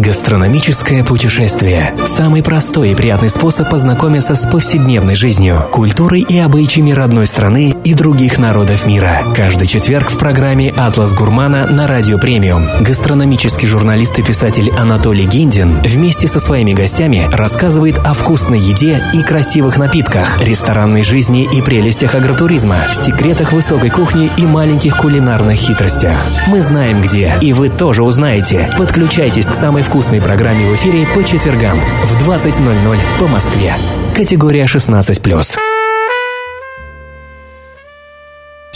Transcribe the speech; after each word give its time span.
Гастрономическое 0.00 1.04
путешествие– 1.04 1.94
самый 2.06 2.42
простой 2.42 2.92
и 2.92 2.94
приятный 2.94 3.28
способ 3.28 3.68
познакомиться 3.68 4.34
с 4.34 4.50
повседневной 4.50 5.14
жизнью, 5.14 5.68
культурой 5.70 6.22
и 6.22 6.38
обычаями 6.38 6.92
родной 6.92 7.26
страны 7.26 7.76
и 7.84 7.94
других 7.94 8.38
народов 8.38 8.86
мира. 8.86 9.24
Каждый 9.34 9.66
четверг 9.66 10.10
в 10.10 10.18
программе 10.18 10.70
«Атлас 10.70 11.14
Гурмана» 11.14 11.66
на 11.66 11.86
Радио 11.86 12.18
Премиум 12.18 12.66
гастрономический 12.82 13.66
журналист 13.66 14.18
и 14.18 14.22
писатель 14.22 14.70
Анатолий 14.70 15.26
Гендин 15.26 15.80
вместе 15.82 16.28
со 16.28 16.40
своими 16.40 16.72
гостями 16.72 17.28
рассказывает 17.30 17.98
о 17.98 18.14
вкусной 18.14 18.58
еде 18.58 19.02
и 19.12 19.22
красивых 19.22 19.76
напитках, 19.76 20.40
ресторанной 20.40 21.02
жизни 21.02 21.48
и 21.52 21.62
прелестях 21.62 22.14
агротуризма, 22.14 22.78
секретах 22.92 23.52
высокой 23.52 23.90
кухни 23.90 24.30
и 24.36 24.46
маленьких 24.46 24.96
кулинарных 24.96 25.58
хитростях. 25.58 26.24
Мы 26.46 26.60
знаем 26.60 27.00
где, 27.00 27.34
и 27.40 27.52
вы 27.52 27.68
тоже 27.68 28.02
узнаете. 28.02 28.74
Подключайтесь 28.78 29.46
к 29.46 29.54
самой 29.54 29.82
вкусной 29.82 30.20
программе 30.20 30.66
в 30.66 30.74
эфире 30.74 31.06
по 31.14 31.22
четвергам 31.22 31.80
в 32.04 32.28
20.00 32.28 32.98
по 33.18 33.26
Москве. 33.26 33.74
Категория 34.14 34.64
16+. 34.64 35.69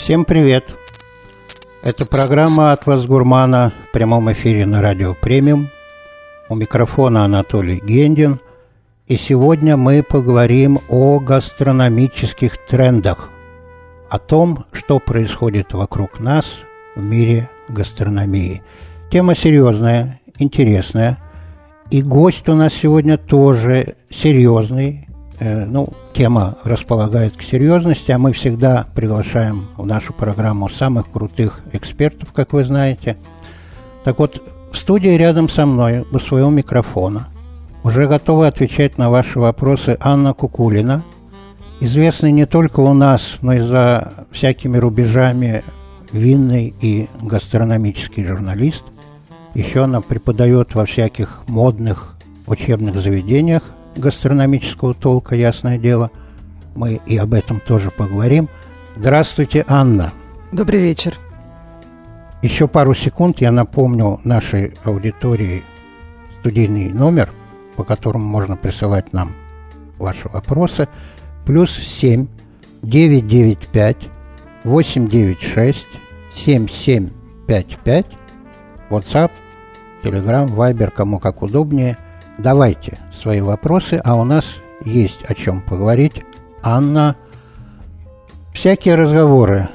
Всем 0.05 0.23
привет! 0.23 0.75
Это 1.81 2.05
программа 2.05 2.73
«Атлас 2.73 3.07
Гурмана» 3.07 3.73
в 3.89 3.91
прямом 3.91 4.31
эфире 4.33 4.67
на 4.67 4.79
радио 4.79 5.15
«Премиум». 5.15 5.71
У 6.47 6.53
микрофона 6.53 7.25
Анатолий 7.25 7.81
Гендин. 7.83 8.39
И 9.07 9.17
сегодня 9.17 9.77
мы 9.77 10.03
поговорим 10.03 10.79
о 10.89 11.19
гастрономических 11.19 12.55
трендах, 12.67 13.31
о 14.07 14.19
том, 14.19 14.65
что 14.73 14.99
происходит 14.99 15.73
вокруг 15.73 16.19
нас 16.19 16.45
в 16.95 17.01
мире 17.01 17.49
гастрономии. 17.67 18.61
Тема 19.09 19.35
серьезная, 19.35 20.21
интересная. 20.37 21.17
И 21.89 22.03
гость 22.03 22.47
у 22.47 22.53
нас 22.53 22.75
сегодня 22.75 23.17
тоже 23.17 23.95
серьезный. 24.11 25.04
Э, 25.39 25.65
ну, 25.65 25.89
тема 26.13 26.57
располагает 26.63 27.35
к 27.35 27.41
серьезности, 27.41 28.11
а 28.11 28.17
мы 28.17 28.31
всегда 28.31 28.87
приглашаем 28.95 29.67
в 29.75 29.85
нашу 29.85 30.13
программу 30.13 30.69
самых 30.69 31.11
крутых 31.11 31.61
экспертов, 31.73 32.31
как 32.31 32.53
вы 32.53 32.63
знаете. 32.63 33.17
Так 34.03 34.19
вот, 34.19 34.41
в 34.71 34.77
студии 34.77 35.09
рядом 35.09 35.49
со 35.49 35.65
мной, 35.65 36.05
у 36.09 36.19
своего 36.19 36.49
микрофона, 36.49 37.27
уже 37.83 38.07
готова 38.07 38.47
отвечать 38.47 38.97
на 38.97 39.09
ваши 39.09 39.39
вопросы 39.39 39.97
Анна 39.99 40.33
Кукулина, 40.33 41.03
известный 41.81 42.31
не 42.31 42.45
только 42.45 42.79
у 42.79 42.93
нас, 42.93 43.37
но 43.41 43.53
и 43.53 43.59
за 43.59 44.13
всякими 44.31 44.77
рубежами 44.77 45.63
винный 46.13 46.73
и 46.79 47.09
гастрономический 47.21 48.25
журналист. 48.25 48.83
Еще 49.53 49.83
она 49.83 50.01
преподает 50.01 50.75
во 50.75 50.85
всяких 50.85 51.43
модных 51.47 52.15
учебных 52.47 52.95
заведениях 53.01 53.63
гастрономического 53.95 54.93
толка, 54.93 55.35
ясное 55.35 55.77
дело. 55.77 56.11
Мы 56.75 56.99
и 57.05 57.17
об 57.17 57.33
этом 57.33 57.59
тоже 57.59 57.91
поговорим. 57.91 58.49
Здравствуйте, 58.97 59.65
Анна. 59.67 60.13
Добрый 60.51 60.81
вечер. 60.81 61.17
Еще 62.41 62.67
пару 62.67 62.93
секунд 62.93 63.39
я 63.39 63.51
напомню 63.51 64.19
нашей 64.23 64.73
аудитории 64.83 65.63
студийный 66.39 66.89
номер, 66.89 67.31
по 67.75 67.83
которому 67.83 68.25
можно 68.25 68.55
присылать 68.55 69.13
нам 69.13 69.31
ваши 69.97 70.29
вопросы. 70.29 70.87
Плюс 71.45 71.71
7 71.71 72.27
995 72.83 73.97
896 74.63 75.85
7755 76.35 78.05
WhatsApp 78.89 79.31
Telegram, 80.03 80.45
Viber, 80.47 80.91
кому 80.91 81.19
как 81.19 81.41
удобнее. 81.41 81.97
Давайте 82.37 82.99
свои 83.13 83.41
вопросы, 83.41 84.01
а 84.03 84.15
у 84.15 84.23
нас 84.23 84.45
есть 84.83 85.19
о 85.27 85.33
чем 85.33 85.61
поговорить. 85.61 86.23
Анна, 86.61 87.15
всякие 88.53 88.95
разговоры 88.95 89.69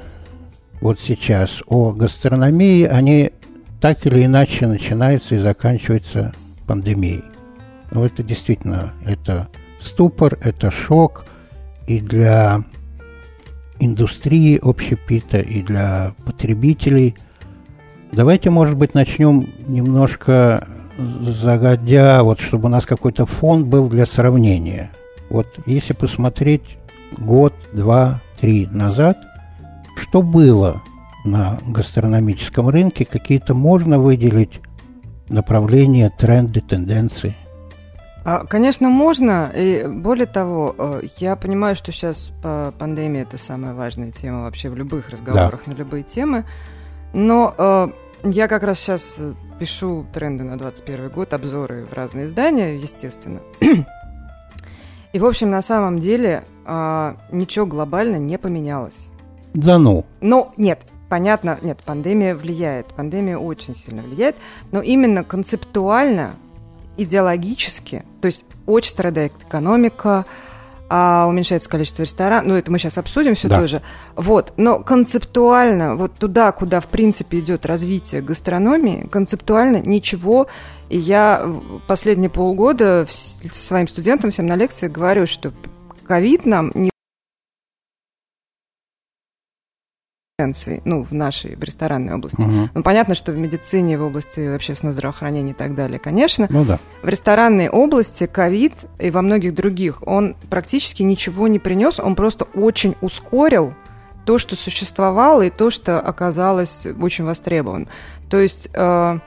вот 0.80 1.00
сейчас 1.00 1.62
о 1.66 1.92
гастрономии, 1.92 2.84
они 2.84 3.32
так 3.80 4.06
или 4.06 4.24
иначе 4.24 4.66
начинаются 4.66 5.34
и 5.34 5.38
заканчиваются 5.38 6.32
пандемией. 6.66 7.24
Ну, 7.90 8.04
это 8.04 8.22
действительно, 8.22 8.92
это 9.04 9.48
ступор, 9.80 10.38
это 10.42 10.70
шок 10.70 11.24
и 11.86 12.00
для 12.00 12.64
индустрии 13.78 14.58
общепита, 14.62 15.40
и 15.40 15.62
для 15.62 16.14
потребителей– 16.24 17.16
Давайте, 18.12 18.50
может 18.50 18.76
быть, 18.76 18.94
начнем 18.94 19.48
немножко 19.68 20.66
загодя, 21.42 22.22
вот 22.22 22.40
чтобы 22.40 22.66
у 22.66 22.68
нас 22.70 22.86
какой-то 22.86 23.26
фон 23.26 23.64
был 23.64 23.88
для 23.88 24.06
сравнения. 24.06 24.90
Вот 25.28 25.46
если 25.66 25.92
посмотреть 25.92 26.78
год, 27.16 27.54
два, 27.72 28.20
три 28.40 28.66
назад, 28.66 29.18
что 29.96 30.22
было 30.22 30.82
на 31.24 31.58
гастрономическом 31.66 32.68
рынке, 32.68 33.04
какие-то 33.04 33.54
можно 33.54 33.98
выделить 33.98 34.60
направления, 35.28 36.10
тренды, 36.16 36.60
тенденции? 36.60 37.36
А, 38.24 38.44
конечно, 38.44 38.88
можно. 38.88 39.50
И 39.54 39.86
более 39.86 40.26
того, 40.26 40.74
э, 40.76 41.02
я 41.18 41.36
понимаю, 41.36 41.74
что 41.74 41.90
сейчас 41.92 42.32
пандемия 42.78 43.22
это 43.22 43.38
самая 43.38 43.72
важная 43.72 44.10
тема 44.10 44.42
вообще 44.42 44.68
в 44.68 44.76
любых 44.76 45.08
разговорах 45.08 45.62
да. 45.64 45.72
на 45.72 45.76
любые 45.76 46.02
темы. 46.02 46.44
Но 47.12 47.54
э, 47.56 47.88
я 48.24 48.48
как 48.48 48.62
раз 48.62 48.78
сейчас 48.78 49.18
пишу 49.58 50.06
тренды 50.12 50.44
на 50.44 50.58
21 50.58 51.08
год, 51.08 51.32
обзоры 51.32 51.86
в 51.86 51.92
разные 51.92 52.26
издания, 52.26 52.76
естественно. 52.76 53.40
И, 55.12 55.18
в 55.18 55.24
общем, 55.24 55.50
на 55.50 55.62
самом 55.62 55.98
деле 55.98 56.44
э, 56.64 57.14
ничего 57.32 57.66
глобально 57.66 58.16
не 58.16 58.38
поменялось. 58.38 59.08
Да 59.54 59.78
ну? 59.78 60.04
Ну, 60.20 60.52
нет, 60.56 60.80
понятно, 61.08 61.58
нет, 61.62 61.80
пандемия 61.84 62.36
влияет, 62.36 62.86
пандемия 62.94 63.36
очень 63.36 63.74
сильно 63.74 64.02
влияет, 64.02 64.36
но 64.70 64.80
именно 64.80 65.24
концептуально, 65.24 66.34
идеологически, 66.96 68.04
то 68.20 68.26
есть 68.26 68.44
очень 68.66 68.90
страдает 68.90 69.32
экономика, 69.46 70.26
а 70.92 71.26
уменьшается 71.28 71.70
количество 71.70 72.02
ресторанов. 72.02 72.48
Ну, 72.48 72.56
это 72.56 72.72
мы 72.72 72.80
сейчас 72.80 72.98
обсудим 72.98 73.36
все 73.36 73.46
да. 73.48 73.60
тоже. 73.60 73.80
Вот. 74.16 74.52
Но 74.56 74.80
концептуально, 74.80 75.94
вот 75.94 76.14
туда, 76.14 76.50
куда, 76.50 76.80
в 76.80 76.88
принципе, 76.88 77.38
идет 77.38 77.64
развитие 77.64 78.22
гастрономии, 78.22 79.06
концептуально 79.10 79.76
ничего. 79.76 80.48
И 80.88 80.98
я 80.98 81.48
последние 81.86 82.28
полгода 82.28 83.06
своим 83.52 83.86
студентам 83.86 84.32
всем 84.32 84.46
на 84.46 84.56
лекции 84.56 84.88
говорю, 84.88 85.26
что 85.26 85.52
ковид 86.08 86.44
нам 86.44 86.72
не 86.74 86.89
ну, 90.84 91.02
в 91.02 91.12
нашей, 91.12 91.56
в 91.56 91.62
ресторанной 91.62 92.14
области. 92.14 92.40
Угу. 92.40 92.70
Ну, 92.74 92.82
понятно, 92.82 93.14
что 93.14 93.32
в 93.32 93.36
медицине, 93.36 93.98
в 93.98 94.02
области 94.02 94.40
общественного 94.40 94.94
здравоохранения 94.94 95.52
и 95.52 95.54
так 95.54 95.74
далее, 95.74 95.98
конечно. 95.98 96.46
Ну 96.50 96.64
да. 96.64 96.78
В 97.02 97.08
ресторанной 97.08 97.68
области 97.68 98.26
ковид 98.26 98.72
и 98.98 99.10
во 99.10 99.22
многих 99.22 99.54
других, 99.54 100.06
он 100.06 100.36
практически 100.48 101.02
ничего 101.02 101.48
не 101.48 101.58
принес, 101.58 101.98
он 101.98 102.14
просто 102.14 102.44
очень 102.54 102.96
ускорил 103.00 103.74
то, 104.24 104.38
что 104.38 104.56
существовало, 104.56 105.42
и 105.42 105.50
то, 105.50 105.70
что 105.70 105.98
оказалось 105.98 106.86
очень 106.86 107.24
востребован. 107.24 107.88
То 108.28 108.38
есть 108.38 108.68
э, 108.72 109.18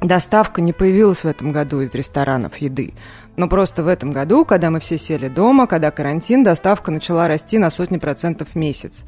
доставка 0.00 0.60
не 0.60 0.72
появилась 0.72 1.24
в 1.24 1.26
этом 1.26 1.52
году 1.52 1.80
из 1.80 1.94
ресторанов 1.94 2.56
еды. 2.58 2.94
Но 3.36 3.48
просто 3.48 3.82
в 3.82 3.88
этом 3.88 4.12
году, 4.12 4.44
когда 4.44 4.70
мы 4.70 4.80
все 4.80 4.98
сели 4.98 5.28
дома, 5.28 5.66
когда 5.66 5.90
карантин, 5.90 6.42
доставка 6.42 6.90
начала 6.90 7.28
расти 7.28 7.58
на 7.58 7.70
сотни 7.70 7.98
процентов 7.98 8.48
в 8.52 8.54
месяц. 8.54 9.04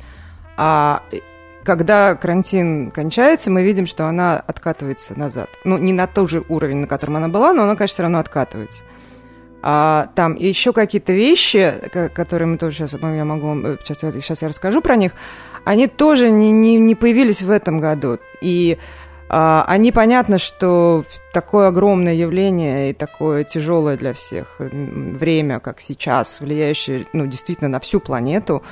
А 0.65 1.03
когда 1.65 2.15
карантин 2.15 2.93
кончается, 2.93 3.51
мы 3.51 3.65
видим, 3.65 3.85
что 3.85 4.07
она 4.07 4.37
откатывается 4.37 5.19
назад. 5.19 5.49
Ну, 5.65 5.77
не 5.77 5.93
на 5.93 6.07
тот 6.07 6.31
же 6.31 6.45
уровень, 6.49 6.77
на 6.77 6.87
котором 6.87 7.17
она 7.17 7.27
была, 7.27 7.53
но 7.53 7.65
она, 7.65 7.75
конечно, 7.75 7.95
все 7.95 8.03
равно 8.05 8.21
откатывается. 8.21 8.85
А, 9.61 10.07
там 10.15 10.37
еще 10.37 10.73
какие-то 10.73 11.13
вещи, 11.13 11.91
которые 12.15 12.47
мы 12.47 12.59
тоже 12.59 12.77
сейчас, 12.77 12.93
я 12.93 13.25
могу, 13.25 13.77
сейчас, 13.83 13.99
сейчас 14.15 14.43
я 14.43 14.49
расскажу 14.49 14.81
про 14.83 14.95
них, 14.95 15.15
они 15.65 15.89
тоже 15.89 16.31
не, 16.31 16.53
не, 16.53 16.77
не 16.77 16.95
появились 16.95 17.43
в 17.43 17.51
этом 17.51 17.81
году. 17.81 18.21
И 18.41 18.79
а, 19.35 19.65
они 19.67 19.93
понятно, 19.93 20.37
что 20.37 21.05
такое 21.33 21.69
огромное 21.69 22.13
явление 22.13 22.91
и 22.91 22.93
такое 22.93 23.45
тяжелое 23.45 23.97
для 23.97 24.13
всех 24.13 24.57
время, 24.59 25.59
как 25.59 25.81
сейчас, 25.81 26.39
влияющее 26.41 27.07
ну, 27.15 27.25
действительно 27.27 27.71
на 27.71 27.81
всю 27.81 27.99
планету, 27.99 28.63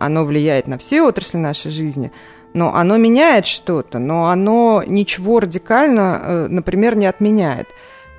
оно 0.00 0.24
влияет 0.24 0.66
на 0.66 0.78
все 0.78 1.02
отрасли 1.02 1.38
нашей 1.38 1.70
жизни, 1.70 2.10
но 2.54 2.74
оно 2.74 2.96
меняет 2.96 3.46
что-то, 3.46 3.98
но 3.98 4.26
оно 4.26 4.82
ничего 4.84 5.38
радикально, 5.38 6.20
э, 6.22 6.46
например, 6.48 6.96
не 6.96 7.06
отменяет. 7.06 7.68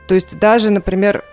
То 0.07 0.15
есть 0.15 0.39
даже, 0.39 0.69
например, 0.69 1.23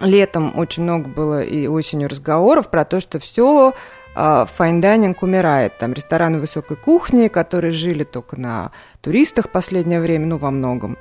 летом 0.00 0.58
очень 0.58 0.82
много 0.82 1.08
было 1.08 1.42
и 1.42 1.66
осенью 1.66 2.08
разговоров 2.08 2.70
про 2.70 2.84
то, 2.84 3.00
что 3.00 3.18
все 3.18 3.74
fine 4.14 4.57
dining 4.57 5.22
умирает. 5.22 5.78
Там 5.78 5.92
рестораны 5.92 6.40
высокой 6.40 6.76
кухни, 6.76 7.28
которые 7.28 7.70
жили 7.70 8.02
только 8.02 8.40
на 8.40 8.72
туристах 9.00 9.48
последнее 9.50 10.00
время, 10.00 10.26
ну, 10.26 10.38
во 10.38 10.50
многом. 10.50 10.98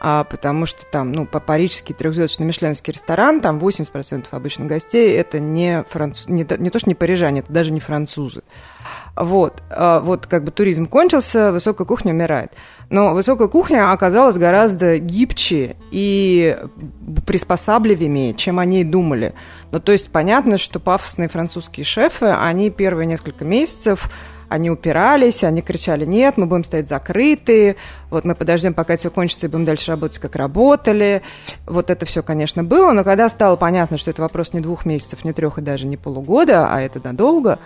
А 0.00 0.24
потому 0.24 0.66
что 0.66 0.84
там, 0.86 1.12
ну, 1.12 1.26
парижский 1.26 1.94
трехзвездочный 1.94 2.46
мишленский 2.46 2.92
ресторан, 2.92 3.40
там 3.40 3.58
80% 3.58 4.26
обычно 4.30 4.66
гостей 4.66 5.16
это 5.16 5.40
не, 5.40 5.84
француз, 5.88 6.28
не, 6.28 6.46
не 6.58 6.70
то, 6.70 6.78
что 6.78 6.88
не 6.88 6.94
парижане, 6.94 7.40
это 7.40 7.52
даже 7.52 7.72
не 7.72 7.80
французы. 7.80 8.42
Вот, 9.16 9.62
а 9.70 9.98
вот 9.98 10.28
как 10.28 10.44
бы 10.44 10.52
туризм 10.52 10.86
кончился, 10.86 11.50
высокая 11.50 11.86
кухня 11.86 12.12
умирает. 12.12 12.52
Но 12.90 13.12
высокая 13.12 13.48
кухня 13.48 13.90
оказалась 13.90 14.38
гораздо 14.38 14.98
гибче 14.98 15.76
и 15.90 16.56
приспосабливее, 17.26 18.34
чем 18.34 18.60
они 18.60 18.84
думали. 18.84 19.34
Ну, 19.72 19.80
то 19.80 19.90
есть 19.90 20.12
понятно, 20.12 20.56
что 20.58 20.78
пафосные 20.78 21.28
французские 21.28 21.84
шефы, 21.84 22.26
они 22.26 22.70
первые 22.70 23.06
несколько 23.06 23.44
месяцев 23.44 24.08
они 24.48 24.70
упирались, 24.70 25.44
они 25.44 25.62
кричали, 25.62 26.04
нет, 26.04 26.36
мы 26.36 26.46
будем 26.46 26.64
стоять 26.64 26.88
закрытые, 26.88 27.76
вот 28.10 28.24
мы 28.24 28.34
подождем, 28.34 28.74
пока 28.74 28.94
это 28.94 29.00
все 29.00 29.10
кончится, 29.10 29.46
и 29.46 29.50
будем 29.50 29.64
дальше 29.64 29.90
работать, 29.90 30.18
как 30.18 30.36
работали. 30.36 31.22
Вот 31.66 31.90
это 31.90 32.06
все, 32.06 32.22
конечно, 32.22 32.64
было, 32.64 32.92
но 32.92 33.04
когда 33.04 33.28
стало 33.28 33.56
понятно, 33.56 33.98
что 33.98 34.10
это 34.10 34.22
вопрос 34.22 34.52
не 34.52 34.60
двух 34.60 34.84
месяцев, 34.84 35.24
не 35.24 35.32
трех 35.32 35.58
и 35.58 35.62
даже 35.62 35.86
не 35.86 35.96
полугода, 35.96 36.68
а 36.70 36.80
это 36.80 37.00
надолго, 37.02 37.58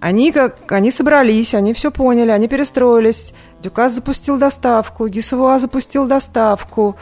они 0.00 0.32
как 0.32 0.70
они 0.70 0.90
собрались, 0.90 1.54
они 1.54 1.72
все 1.74 1.90
поняли, 1.90 2.30
они 2.30 2.46
перестроились. 2.48 3.34
Дюкас 3.60 3.94
запустил 3.94 4.38
доставку, 4.38 5.08
Гисуа 5.08 5.58
запустил 5.58 6.06
доставку 6.06 6.96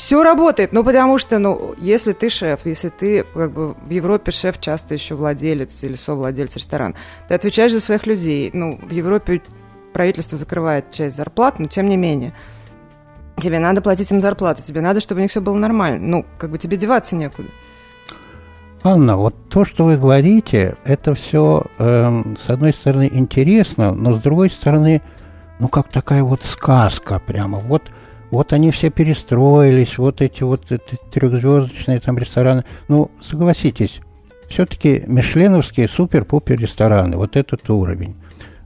все 0.00 0.22
работает, 0.22 0.72
ну 0.72 0.82
потому 0.82 1.18
что, 1.18 1.38
ну, 1.38 1.74
если 1.76 2.14
ты 2.14 2.30
шеф, 2.30 2.60
если 2.64 2.88
ты 2.88 3.22
как 3.34 3.52
бы 3.52 3.74
в 3.74 3.90
Европе 3.90 4.32
шеф 4.32 4.58
часто 4.58 4.94
еще 4.94 5.14
владелец 5.14 5.84
или 5.84 5.92
совладелец 5.92 6.56
ресторана, 6.56 6.94
ты 7.28 7.34
отвечаешь 7.34 7.70
за 7.70 7.80
своих 7.80 8.06
людей. 8.06 8.48
Ну, 8.54 8.78
в 8.82 8.90
Европе 8.90 9.42
правительство 9.92 10.38
закрывает 10.38 10.90
часть 10.90 11.18
зарплат, 11.18 11.58
но 11.58 11.66
тем 11.66 11.86
не 11.86 11.98
менее. 11.98 12.32
Тебе 13.36 13.58
надо 13.58 13.82
платить 13.82 14.10
им 14.10 14.22
зарплату, 14.22 14.62
тебе 14.62 14.80
надо, 14.80 15.00
чтобы 15.00 15.18
у 15.18 15.22
них 15.22 15.32
все 15.32 15.42
было 15.42 15.54
нормально. 15.54 15.98
Ну, 16.00 16.26
как 16.38 16.50
бы 16.50 16.56
тебе 16.56 16.78
деваться 16.78 17.14
некуда. 17.14 17.50
Анна, 18.82 19.18
вот 19.18 19.34
то, 19.50 19.66
что 19.66 19.84
вы 19.84 19.98
говорите, 19.98 20.76
это 20.84 21.14
все, 21.14 21.66
э, 21.76 21.84
эм, 21.84 22.38
с 22.42 22.48
одной 22.48 22.72
стороны, 22.72 23.10
интересно, 23.12 23.92
но 23.92 24.16
с 24.16 24.22
другой 24.22 24.48
стороны, 24.48 25.02
ну, 25.58 25.68
как 25.68 25.88
такая 25.88 26.22
вот 26.22 26.42
сказка 26.42 27.18
прямо. 27.18 27.58
Вот 27.58 27.82
вот 28.30 28.52
они 28.52 28.70
все 28.70 28.90
перестроились, 28.90 29.98
вот 29.98 30.20
эти 30.20 30.42
вот 30.42 30.70
эти 30.70 30.96
трехзвездочные 31.12 32.00
там 32.00 32.18
рестораны. 32.18 32.64
Ну, 32.88 33.10
согласитесь, 33.22 34.00
все-таки 34.48 35.02
мишленовские 35.06 35.88
супер-пупер 35.88 36.58
рестораны, 36.58 37.16
вот 37.16 37.36
этот 37.36 37.68
уровень. 37.70 38.14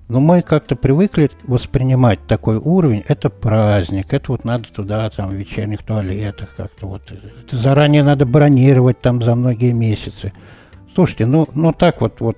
Но 0.08 0.20
мы 0.20 0.42
как-то 0.42 0.76
привыкли 0.76 1.30
воспринимать 1.44 2.26
такой 2.26 2.58
уровень, 2.58 3.04
это 3.08 3.30
праздник, 3.30 4.12
это 4.12 4.32
вот 4.32 4.44
надо 4.44 4.68
туда, 4.70 5.08
там, 5.08 5.30
в 5.30 5.34
вечерних 5.34 5.82
туалетах 5.82 6.54
как-то 6.56 6.86
вот, 6.86 7.02
это 7.10 7.56
заранее 7.56 8.02
надо 8.02 8.26
бронировать 8.26 9.00
там 9.00 9.22
за 9.22 9.34
многие 9.34 9.72
месяцы. 9.72 10.32
Слушайте, 10.94 11.24
ну, 11.24 11.48
ну 11.54 11.72
так 11.72 12.02
вот, 12.02 12.20
вот, 12.20 12.36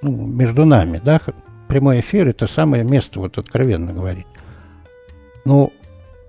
ну, 0.00 0.10
между 0.10 0.64
нами, 0.64 1.00
да, 1.04 1.20
прямой 1.68 2.00
эфир– 2.00 2.28
это 2.28 2.46
самое 2.46 2.82
место, 2.82 3.20
вот 3.20 3.36
откровенно 3.36 3.92
говорить. 3.92 4.26
Ну, 5.44 5.70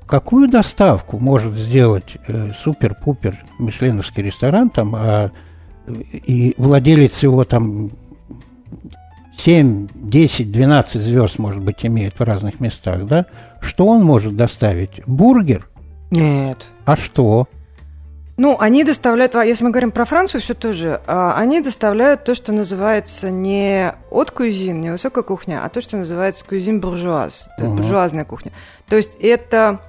какую 0.07 0.49
доставку 0.49 1.17
может 1.17 1.53
сделать 1.53 2.17
э, 2.27 2.51
супер-пупер 2.63 3.43
мишленовский 3.59 4.23
ресторан, 4.23 4.69
там, 4.69 4.95
а, 4.95 5.31
и 5.87 6.53
владелец 6.57 7.17
его 7.19 7.43
там 7.43 7.91
7, 9.37 9.87
10, 9.93 10.51
12 10.51 11.01
звезд, 11.01 11.39
может 11.39 11.61
быть, 11.61 11.85
имеет 11.85 12.19
в 12.19 12.23
разных 12.23 12.59
местах, 12.59 13.05
да? 13.05 13.25
Что 13.61 13.85
он 13.87 14.03
может 14.03 14.35
доставить? 14.35 15.01
Бургер? 15.05 15.67
Нет. 16.11 16.65
А 16.85 16.95
что? 16.95 17.47
Ну, 18.37 18.57
они 18.59 18.83
доставляют, 18.83 19.33
если 19.33 19.63
мы 19.63 19.71
говорим 19.71 19.91
про 19.91 20.03
Францию, 20.03 20.41
все 20.41 20.53
тоже, 20.53 21.01
а, 21.07 21.35
они 21.37 21.61
доставляют 21.61 22.25
то, 22.25 22.35
что 22.35 22.51
называется 22.51 23.31
не 23.31 23.93
от 24.11 24.31
кузин, 24.31 24.81
не 24.81 24.91
высокая 24.91 25.23
кухня, 25.23 25.61
а 25.63 25.69
то, 25.69 25.79
что 25.79 25.95
называется 25.95 26.43
кузин 26.45 26.81
буржуаз, 26.81 27.49
то 27.57 27.65
буржуазная 27.65 28.25
кухня. 28.25 28.51
То 28.89 28.97
есть 28.97 29.15
это 29.21 29.79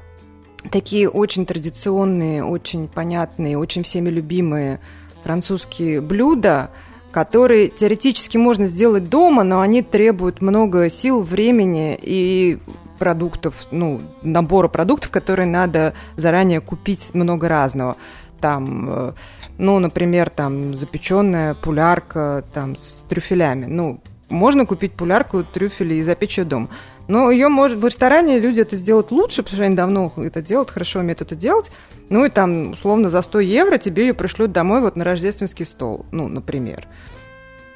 такие 0.70 1.08
очень 1.08 1.46
традиционные, 1.46 2.44
очень 2.44 2.88
понятные, 2.88 3.58
очень 3.58 3.82
всеми 3.82 4.10
любимые 4.10 4.80
французские 5.22 6.00
блюда, 6.00 6.70
которые 7.10 7.68
теоретически 7.68 8.36
можно 8.36 8.66
сделать 8.66 9.08
дома, 9.08 9.42
но 9.42 9.60
они 9.60 9.82
требуют 9.82 10.40
много 10.40 10.88
сил, 10.88 11.22
времени 11.22 11.98
и 12.00 12.58
продуктов, 12.98 13.66
ну, 13.70 14.00
набора 14.22 14.68
продуктов, 14.68 15.10
которые 15.10 15.46
надо 15.46 15.94
заранее 16.16 16.60
купить 16.60 17.10
много 17.14 17.48
разного. 17.48 17.96
Там, 18.40 18.88
э, 18.90 19.12
ну, 19.58 19.78
например, 19.78 20.30
там 20.30 20.74
запеченная 20.74 21.54
пулярка 21.54 22.44
там 22.52 22.76
с 22.76 23.04
трюфелями. 23.08 23.66
Ну, 23.66 24.00
можно 24.28 24.66
купить 24.66 24.92
пулярку 24.92 25.44
трюфели 25.44 25.94
и 25.94 26.02
запечь 26.02 26.38
ее 26.38 26.44
дома. 26.44 26.68
Но 27.08 27.30
ее 27.30 27.48
может 27.48 27.78
в 27.78 27.84
ресторане 27.84 28.38
люди 28.38 28.60
это 28.60 28.76
сделают 28.76 29.10
лучше, 29.10 29.42
потому 29.42 29.56
что 29.56 29.64
они 29.64 29.76
давно 29.76 30.12
это 30.16 30.42
делают, 30.42 30.70
хорошо 30.70 31.00
умеют 31.00 31.20
это 31.22 31.36
делать. 31.36 31.70
Ну 32.08 32.24
и 32.24 32.30
там, 32.30 32.72
условно, 32.72 33.08
за 33.08 33.22
100 33.22 33.40
евро 33.40 33.78
тебе 33.78 34.06
ее 34.06 34.14
пришлют 34.14 34.52
домой 34.52 34.80
вот 34.80 34.96
на 34.96 35.04
рождественский 35.04 35.66
стол, 35.66 36.06
ну, 36.10 36.28
например. 36.28 36.86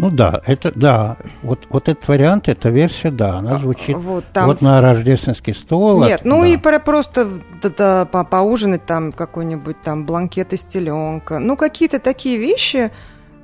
Ну 0.01 0.11
да, 0.11 0.41
это 0.47 0.73
да. 0.75 1.19
Вот, 1.43 1.67
вот 1.69 1.89
этот 1.89 2.09
вариант, 2.09 2.49
эта 2.49 2.71
версия, 2.71 3.11
да, 3.11 3.37
она 3.37 3.59
звучит 3.59 3.95
вот, 3.97 4.25
там... 4.33 4.47
вот 4.47 4.63
на 4.63 4.81
рождественский 4.81 5.55
стол. 5.55 6.03
Нет, 6.03 6.23
ну 6.25 6.41
да. 6.41 6.47
и 6.47 6.57
про, 6.57 6.79
просто 6.81 7.29
да, 7.63 7.71
да, 7.77 8.05
по 8.07 8.25
поужинать 8.25 8.87
там 8.87 9.13
какой-нибудь 9.13 9.83
там 9.83 10.07
бланкет 10.07 10.55
из 10.55 10.65
теленка. 10.65 11.39
Ну, 11.39 11.55
какие-то 11.55 11.99
такие 11.99 12.39
вещи, 12.39 12.93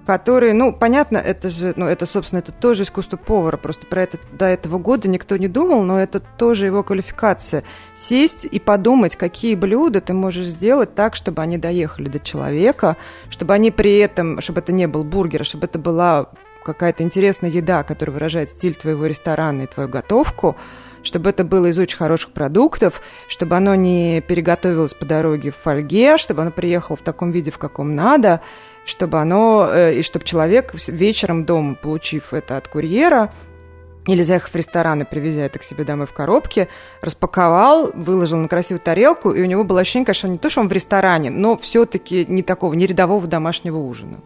которые, 0.07 0.55
ну, 0.55 0.73
понятно, 0.73 1.19
это 1.19 1.49
же, 1.49 1.75
ну, 1.77 1.87
это, 1.87 2.07
собственно, 2.07 2.39
это 2.39 2.53
тоже 2.53 2.85
искусство 2.85 3.17
повара, 3.17 3.57
просто 3.57 3.87
про 3.87 4.03
это 4.03 4.19
до 4.33 4.47
этого 4.47 4.79
года 4.79 5.09
никто 5.09 5.37
не 5.37 5.49
думал, 5.49 5.83
но 5.83 6.01
это 6.01 6.21
тоже 6.21 6.67
его 6.67 6.85
квалификация. 6.85 7.65
Сесть 7.97 8.45
и 8.45 8.61
подумать, 8.61 9.17
какие 9.17 9.57
блюда 9.57 10.01
ты 10.01 10.15
можешь 10.15 10.47
сделать 10.47 10.95
так, 10.95 11.17
чтобы 11.17 11.43
они 11.43 11.59
доехали 11.59 12.09
до 12.09 12.21
человека, 12.21 12.97
чтобы 13.31 13.55
они 13.55 13.73
при 13.73 13.99
этом, 13.99 14.41
чтобы 14.41 14.61
это 14.61 14.73
не 14.73 14.87
был 14.87 15.03
бургер, 15.03 15.43
а 15.43 15.45
чтобы 15.45 15.67
это 15.67 15.81
была 15.81 16.31
какая-то 16.65 17.03
интересная 17.03 17.51
еда, 17.51 17.83
которая 17.83 18.15
выражает 18.15 18.51
стиль 18.51 18.75
твоего 18.75 19.07
ресторана 19.07 19.63
и 19.63 19.67
твою 19.67 19.89
готовку, 19.89 20.57
чтобы 21.03 21.31
это 21.31 21.45
было 21.45 21.67
из 21.67 21.79
очень 21.79 21.97
хороших 21.97 22.33
продуктов, 22.33 23.01
чтобы 23.29 23.57
оно 23.57 23.75
не 23.75 24.21
переготовилось 24.21 24.95
по 24.95 25.05
дороге 25.05 25.51
в 25.51 25.57
фольге, 25.57 26.17
чтобы 26.17 26.43
оно 26.43 26.51
приехало 26.51 26.97
в 26.97 27.03
таком 27.03 27.31
виде, 27.31 27.51
в 27.51 27.59
каком 27.59 27.95
надо, 27.95 28.41
чтобы 28.87 29.21
оно, 29.21 29.69
э, 29.71 29.99
и 29.99 30.03
чтобы 30.03 30.25
человек 30.25 30.73
вечером 30.89 31.45
дома, 31.45 31.75
получив 31.75 32.33
это 32.33 32.57
от 32.57 32.69
курьера, 32.69 33.33
или 34.07 34.23
заехав 34.23 34.53
в 34.53 34.57
ресторан 34.57 35.03
и 35.03 35.05
привезя 35.05 35.43
это 35.43 35.59
к 35.59 35.65
себе 35.65 35.85
домой 35.85 36.07
в 36.07 36.13
коробке, 36.13 36.69
распаковал, 37.03 37.91
выложил 37.93 38.39
на 38.39 38.47
красивую 38.47 38.81
тарелку, 38.81 39.33
и 39.33 39.43
у 39.43 39.47
него 39.47 39.65
было 39.65 39.81
ощущение, 39.81 40.07
конечно, 40.07 40.29
не 40.29 40.39
то, 40.39 40.49
что 40.49 40.61
он 40.61 40.69
в 40.69 40.73
ресторане, 40.73 41.31
но 41.31 41.57
все-таки 41.57 42.25
не 42.29 42.45
такого, 42.45 42.75
не 42.75 42.87
рядового 42.87 43.27
домашнего 43.27 43.79
ужина. 43.79 44.21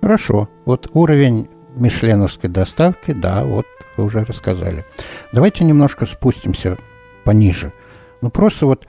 Хорошо. 0.00 0.48
Вот 0.64 0.90
уровень 0.94 1.50
мишленовской 1.76 2.48
доставки, 2.48 3.12
да, 3.12 3.44
вот 3.44 3.66
вы 3.98 4.04
уже 4.04 4.24
рассказали. 4.24 4.86
Давайте 5.34 5.64
немножко 5.64 6.06
спустимся 6.06 6.78
пониже. 7.24 7.74
Ну, 8.22 8.30
просто 8.30 8.64
вот 8.64 8.88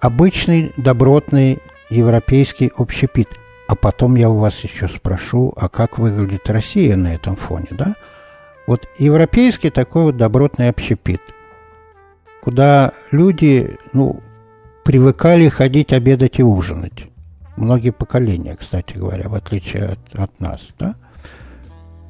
обычный 0.00 0.72
добротный 0.76 1.60
европейский 1.88 2.72
общепит– 2.76 3.28
а 3.72 3.74
потом 3.74 4.16
я 4.16 4.28
у 4.28 4.36
вас 4.36 4.58
еще 4.58 4.86
спрошу, 4.86 5.54
а 5.56 5.70
как 5.70 5.96
выглядит 5.96 6.50
Россия 6.50 6.94
на 6.94 7.14
этом 7.14 7.36
фоне, 7.36 7.68
да? 7.70 7.94
Вот 8.66 8.86
европейский 8.98 9.70
такой 9.70 10.02
вот 10.02 10.18
добротный 10.18 10.68
общепит, 10.68 11.22
куда 12.42 12.92
люди, 13.10 13.78
ну, 13.94 14.20
привыкали 14.84 15.48
ходить 15.48 15.94
обедать 15.94 16.38
и 16.38 16.42
ужинать. 16.42 17.08
Многие 17.56 17.92
поколения, 17.92 18.56
кстати 18.56 18.92
говоря, 18.92 19.30
в 19.30 19.34
отличие 19.34 19.84
от, 19.84 19.98
от 20.12 20.38
нас, 20.38 20.60
да? 20.78 20.94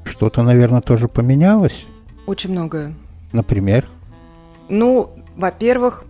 Что-то, 0.02 0.42
наверное, 0.42 0.80
тоже 0.80 1.06
поменялось? 1.06 1.86
Очень 2.26 2.50
многое. 2.50 2.92
Например? 3.30 3.88
Ну, 4.68 5.12
во-первых, 5.36 6.02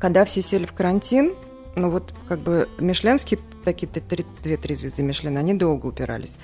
когда 0.00 0.24
все 0.24 0.42
сели 0.42 0.66
в 0.66 0.72
карантин, 0.72 1.34
ну 1.78 1.90
вот 1.90 2.14
как 2.28 2.40
бы 2.40 2.68
Мишленские 2.78 3.40
такие 3.64 3.88
две-три 4.42 4.74
звезды 4.74 5.02
Мишлена, 5.02 5.40
они 5.40 5.54
долго 5.54 5.86
упирались. 5.86 6.36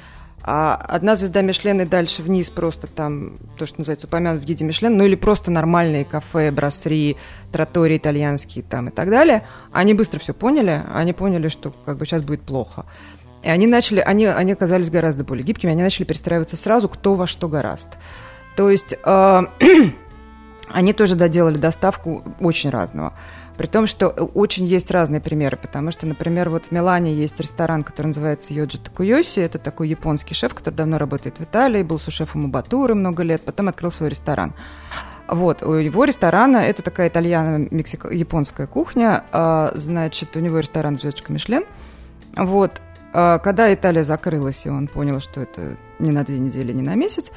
А 0.47 0.75
одна 0.75 1.17
звезда 1.17 1.41
Мишлен 1.41 1.81
и 1.81 1.87
дальше 1.87 2.23
вниз 2.23 2.51
просто 2.51 2.87
там, 2.87 3.39
то, 3.57 3.65
что 3.65 3.79
называется, 3.79 4.07
упомянут 4.07 4.43
в 4.43 4.45
гиде 4.45 4.63
Мишлен, 4.63 4.95
ну 4.95 5.05
или 5.05 5.15
просто 5.15 5.51
нормальные 5.51 6.05
кафе, 6.05 6.51
брастерии, 6.51 7.17
тротории 7.51 7.97
итальянские 7.97 8.63
там 8.63 8.89
и 8.89 8.91
так 8.91 9.09
далее, 9.09 9.47
они 9.73 9.95
быстро 9.95 10.19
все 10.19 10.35
поняли, 10.35 10.83
они 10.93 11.15
поняли, 11.15 11.49
что 11.49 11.73
как 11.87 11.97
бы 11.97 12.05
сейчас 12.05 12.23
будет 12.23 12.43
плохо. 12.43 12.85
И 13.43 13.49
они 13.49 13.67
начали, 13.67 14.01
они, 14.01 14.27
они 14.27 14.53
оказались 14.53 14.91
гораздо 14.91 15.25
более 15.25 15.45
гибкими, 15.45 15.73
они 15.73 15.83
начали 15.83 16.05
перестраиваться 16.05 16.59
сразу, 16.59 16.91
кто 16.91 17.15
во 17.15 17.27
что 17.27 17.49
гораст. 17.49 17.89
То 18.55 18.69
есть 18.69 18.95
э, 19.03 19.41
они 20.69 20.93
тоже 20.93 21.15
доделали 21.15 21.57
доставку 21.57 22.23
очень 22.41 22.69
разного. 22.69 23.15
При 23.57 23.67
том, 23.67 23.87
что 23.87 24.09
очень 24.09 24.65
есть 24.65 24.91
разные 24.91 25.21
примеры, 25.21 25.57
потому 25.57 25.93
что, 25.93 26.07
например, 26.07 26.51
вот 26.51 26.67
в 26.67 26.71
Милане 26.73 27.15
есть 27.15 27.39
ресторан, 27.41 27.85
который 27.85 28.09
называется 28.09 28.53
Йоджи 28.53 28.79
Такуйоси. 28.79 29.41
Это 29.41 29.59
такой 29.59 29.89
японский 29.89 30.35
шеф, 30.35 30.55
который 30.55 30.75
давно 30.75 30.99
работает 30.99 31.39
в 31.39 31.43
Италии, 31.43 31.83
был 31.83 31.99
сушефом 31.99 32.47
у 32.47 32.49
Батуры 32.49 32.95
много 32.95 33.23
лет, 33.23 33.43
потом 33.43 33.69
открыл 33.69 33.93
свой 33.93 34.09
ресторан. 34.09 34.55
Вот, 35.29 35.63
у 35.63 35.73
его 35.73 36.05
ресторана, 36.05 36.59
это 36.59 36.83
такая 36.83 37.09
итальяно-японская 37.09 38.67
кухня, 38.67 39.25
а, 39.33 39.73
значит, 39.75 40.37
у 40.37 40.41
него 40.41 40.59
ресторан 40.59 40.99
«Звездочка 40.99 41.33
Мишлен». 41.33 41.65
Вот, 42.37 42.83
а, 43.15 43.39
когда 43.39 43.73
Италия 43.73 44.05
закрылась, 44.05 44.67
и 44.67 44.69
он 44.69 44.87
понял, 44.87 45.21
что 45.21 45.41
это 45.41 45.79
не 45.99 46.11
на 46.11 46.25
две 46.25 46.39
недели, 46.39 46.73
не 46.73 46.83
на 46.83 46.95
месяц, 46.95 47.31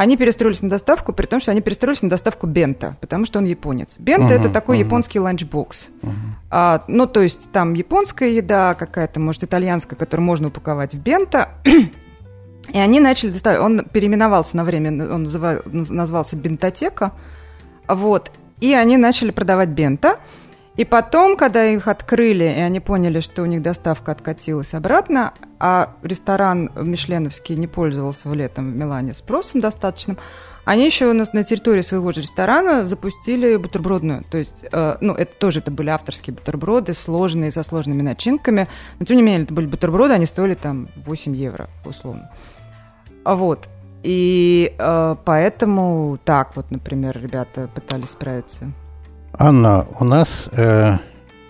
они 0.00 0.16
перестроились 0.16 0.60
на 0.60 0.68
доставку, 0.68 1.12
при 1.12 1.26
том, 1.26 1.38
что 1.38 1.52
они 1.52 1.60
перестроились 1.60 2.02
на 2.02 2.10
доставку 2.10 2.48
бенто, 2.48 2.96
потому 3.00 3.26
что 3.26 3.38
он 3.38 3.44
японец. 3.44 3.96
Бенто 4.00 4.34
угу, 4.34 4.40
это 4.40 4.48
такой 4.48 4.78
uh-huh. 4.78 4.86
японский 4.86 5.20
ланчбокс. 5.20 5.86
Uh-huh. 6.02 6.10
А, 6.50 6.82
ну, 6.88 7.06
то 7.06 7.20
есть 7.20 7.52
там 7.52 7.74
японская 7.74 8.30
еда 8.30 8.74
какая-то, 8.74 9.20
может, 9.20 9.44
итальянская, 9.44 9.96
которую 9.96 10.26
можно 10.26 10.48
упаковать 10.48 10.96
в 10.96 10.98
бенто. 10.98 11.50
И 12.72 12.78
они 12.78 12.98
начали 12.98 13.30
доставать. 13.30 13.60
Он 13.60 13.84
переименовался 13.84 14.56
на 14.56 14.64
время, 14.64 14.90
он 14.90 15.22
называл, 15.22 15.58
назвался 15.64 16.36
Бентотека. 16.36 17.12
Вот. 17.86 18.32
И 18.60 18.74
они 18.74 18.96
начали 18.96 19.30
продавать 19.30 19.68
бента. 19.68 20.18
И 20.76 20.84
потом, 20.84 21.36
когда 21.36 21.64
их 21.66 21.86
открыли, 21.86 22.44
и 22.44 22.60
они 22.60 22.80
поняли, 22.80 23.20
что 23.20 23.42
у 23.42 23.46
них 23.46 23.62
доставка 23.62 24.10
откатилась 24.10 24.74
обратно, 24.74 25.32
а 25.60 25.94
ресторан 26.02 26.70
Мишленовский 26.74 27.54
не 27.54 27.68
пользовался 27.68 28.28
в 28.28 28.34
летом 28.34 28.72
в 28.72 28.76
Милане 28.76 29.14
спросом 29.14 29.60
достаточным, 29.60 30.18
они 30.64 30.86
еще 30.86 31.06
у 31.06 31.12
нас 31.12 31.32
на 31.32 31.44
территории 31.44 31.82
своего 31.82 32.10
же 32.10 32.22
ресторана 32.22 32.84
запустили 32.84 33.56
бутербродную. 33.56 34.22
То 34.28 34.38
есть, 34.38 34.64
э, 34.70 34.96
ну, 35.00 35.12
это 35.12 35.32
тоже 35.38 35.60
это 35.60 35.70
были 35.70 35.90
авторские 35.90 36.34
бутерброды, 36.34 36.94
сложные, 36.94 37.50
со 37.50 37.62
сложными 37.62 38.00
начинками. 38.00 38.66
Но, 38.98 39.04
тем 39.04 39.18
не 39.18 39.22
менее, 39.22 39.42
это 39.44 39.52
были 39.52 39.66
бутерброды, 39.66 40.14
они 40.14 40.24
стоили 40.26 40.54
там 40.54 40.88
8 40.96 41.36
евро, 41.36 41.68
условно. 41.84 42.30
Вот. 43.24 43.68
И 44.02 44.74
э, 44.78 45.16
поэтому 45.24 46.18
так 46.24 46.56
вот, 46.56 46.70
например, 46.70 47.18
ребята 47.20 47.68
пытались 47.74 48.10
справиться. 48.10 48.72
Анна, 49.36 49.88
у 49.98 50.04
нас 50.04 50.28
э, 50.52 50.98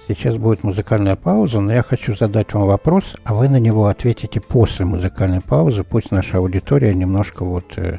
сейчас 0.08 0.36
будет 0.36 0.64
музыкальная 0.64 1.16
пауза, 1.16 1.60
но 1.60 1.70
я 1.70 1.82
хочу 1.82 2.16
задать 2.16 2.54
вам 2.54 2.66
вопрос, 2.66 3.04
а 3.24 3.34
вы 3.34 3.50
на 3.50 3.60
него 3.60 3.88
ответите 3.88 4.40
после 4.40 4.86
музыкальной 4.86 5.42
паузы. 5.42 5.84
Пусть 5.84 6.10
наша 6.10 6.38
аудитория 6.38 6.94
немножко 6.94 7.44
вот 7.44 7.76
э, 7.76 7.98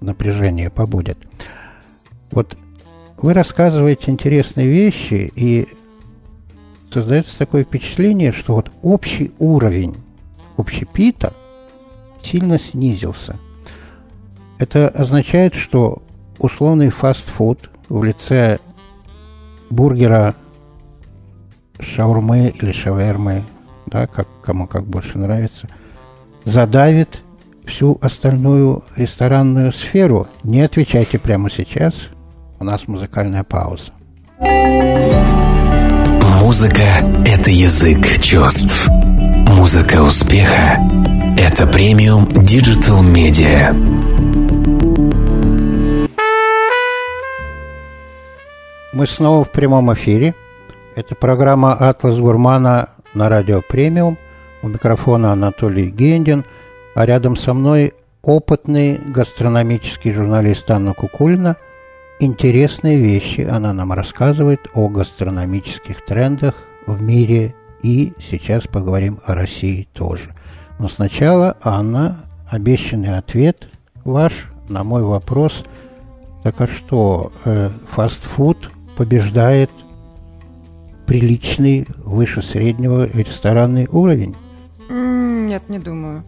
напряжение 0.00 0.70
побудет. 0.70 1.18
Вот 2.30 2.56
вы 3.16 3.34
рассказываете 3.34 4.12
интересные 4.12 4.68
вещи, 4.68 5.32
и 5.34 5.66
создается 6.92 7.36
такое 7.36 7.64
впечатление, 7.64 8.30
что 8.30 8.54
вот 8.54 8.70
общий 8.82 9.32
уровень 9.40 9.96
общепита 10.56 11.32
сильно 12.22 12.56
снизился. 12.60 13.36
Это 14.58 14.88
означает, 14.88 15.54
что 15.54 16.02
условный 16.38 16.90
фастфуд– 16.90 17.70
в 17.88 18.02
лице 18.04 18.58
бургера, 19.70 20.34
шаурмы 21.80 22.48
или 22.48 22.72
шавермы, 22.72 23.44
да, 23.86 24.06
как, 24.06 24.28
кому 24.42 24.66
как 24.66 24.84
больше 24.84 25.18
нравится, 25.18 25.68
задавит 26.44 27.22
всю 27.66 27.98
остальную 28.00 28.84
ресторанную 28.96 29.72
сферу. 29.72 30.26
Не 30.42 30.62
отвечайте 30.62 31.18
прямо 31.18 31.50
сейчас. 31.50 31.94
У 32.58 32.64
нас 32.64 32.88
музыкальная 32.88 33.44
пауза. 33.44 33.92
Музыка– 36.40 36.82
это 37.26 37.50
язык 37.50 38.04
чувств. 38.20 38.88
Музыка 38.88 40.02
успеха– 40.02 40.80
это 41.38 41.66
премиум 41.66 42.24
Digital 42.24 43.02
Media. 43.02 43.97
Мы 48.98 49.06
снова 49.06 49.44
в 49.44 49.52
прямом 49.52 49.92
эфире. 49.92 50.34
Это 50.96 51.14
программа 51.14 51.72
«Атлас 51.72 52.18
Гурмана» 52.18 52.88
на 53.14 53.28
радио 53.28 53.62
«Премиум». 53.62 54.18
У 54.60 54.66
микрофона 54.66 55.30
Анатолий 55.30 55.88
Гендин, 55.88 56.44
а 56.96 57.06
рядом 57.06 57.36
со 57.36 57.54
мной 57.54 57.94
опытный 58.22 58.98
гастрономический 58.98 60.12
журналист 60.12 60.68
Анна 60.72 60.94
Кукульна. 60.94 61.54
Интересные 62.18 62.98
вещи 62.98 63.42
она 63.42 63.72
нам 63.72 63.92
рассказывает 63.92 64.66
о 64.74 64.88
гастрономических 64.88 66.04
трендах 66.04 66.54
в 66.88 67.00
мире 67.00 67.54
и 67.84 68.14
сейчас 68.18 68.66
поговорим 68.66 69.20
о 69.24 69.36
России 69.36 69.86
тоже. 69.92 70.34
Но 70.80 70.88
сначала, 70.88 71.56
Анна, 71.62 72.24
обещанный 72.50 73.16
ответ 73.16 73.68
ваш 74.04 74.48
на 74.68 74.82
мой 74.82 75.04
вопрос. 75.04 75.62
Так 76.42 76.60
а 76.60 76.66
что, 76.66 77.30
э, 77.44 77.70
фастфуд 77.92 78.72
побеждает 78.98 79.70
приличный, 81.06 81.86
выше 81.98 82.42
среднего 82.42 83.06
ресторанный 83.06 83.86
уровень? 83.86 84.34
Нет, 84.90 85.68
не 85.68 85.78
думаю. 85.78 86.24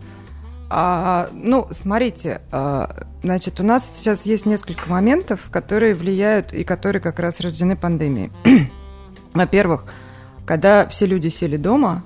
А, 0.70 1.28
ну, 1.32 1.66
смотрите, 1.72 2.42
а, 2.52 3.06
значит, 3.24 3.58
у 3.58 3.64
нас 3.64 3.96
сейчас 3.96 4.24
есть 4.24 4.46
несколько 4.46 4.88
моментов, 4.88 5.48
которые 5.50 5.96
влияют 5.96 6.52
и 6.52 6.62
которые 6.62 7.02
как 7.02 7.18
раз 7.18 7.40
рождены 7.40 7.74
пандемией. 7.74 8.30
Во-первых, 9.34 9.86
когда 10.46 10.86
все 10.86 11.06
люди 11.06 11.26
сели 11.26 11.56
дома, 11.56 12.04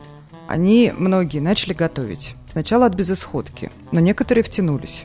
они, 0.49 0.95
многие, 0.97 1.41
начали 1.41 1.75
готовить. 1.75 2.37
Сначала 2.51 2.87
от 2.87 2.95
безысходки, 2.95 3.71
но 3.93 4.01
некоторые 4.01 4.43
втянулись. 4.43 5.05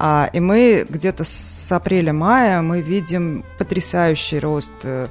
А, 0.00 0.30
и 0.32 0.38
мы 0.38 0.86
где-то 0.88 1.24
с 1.24 1.72
апреля-мая 1.72 2.62
мы 2.62 2.80
видим 2.80 3.44
потрясающий 3.58 4.38
рост 4.38 4.70
э, 4.84 5.08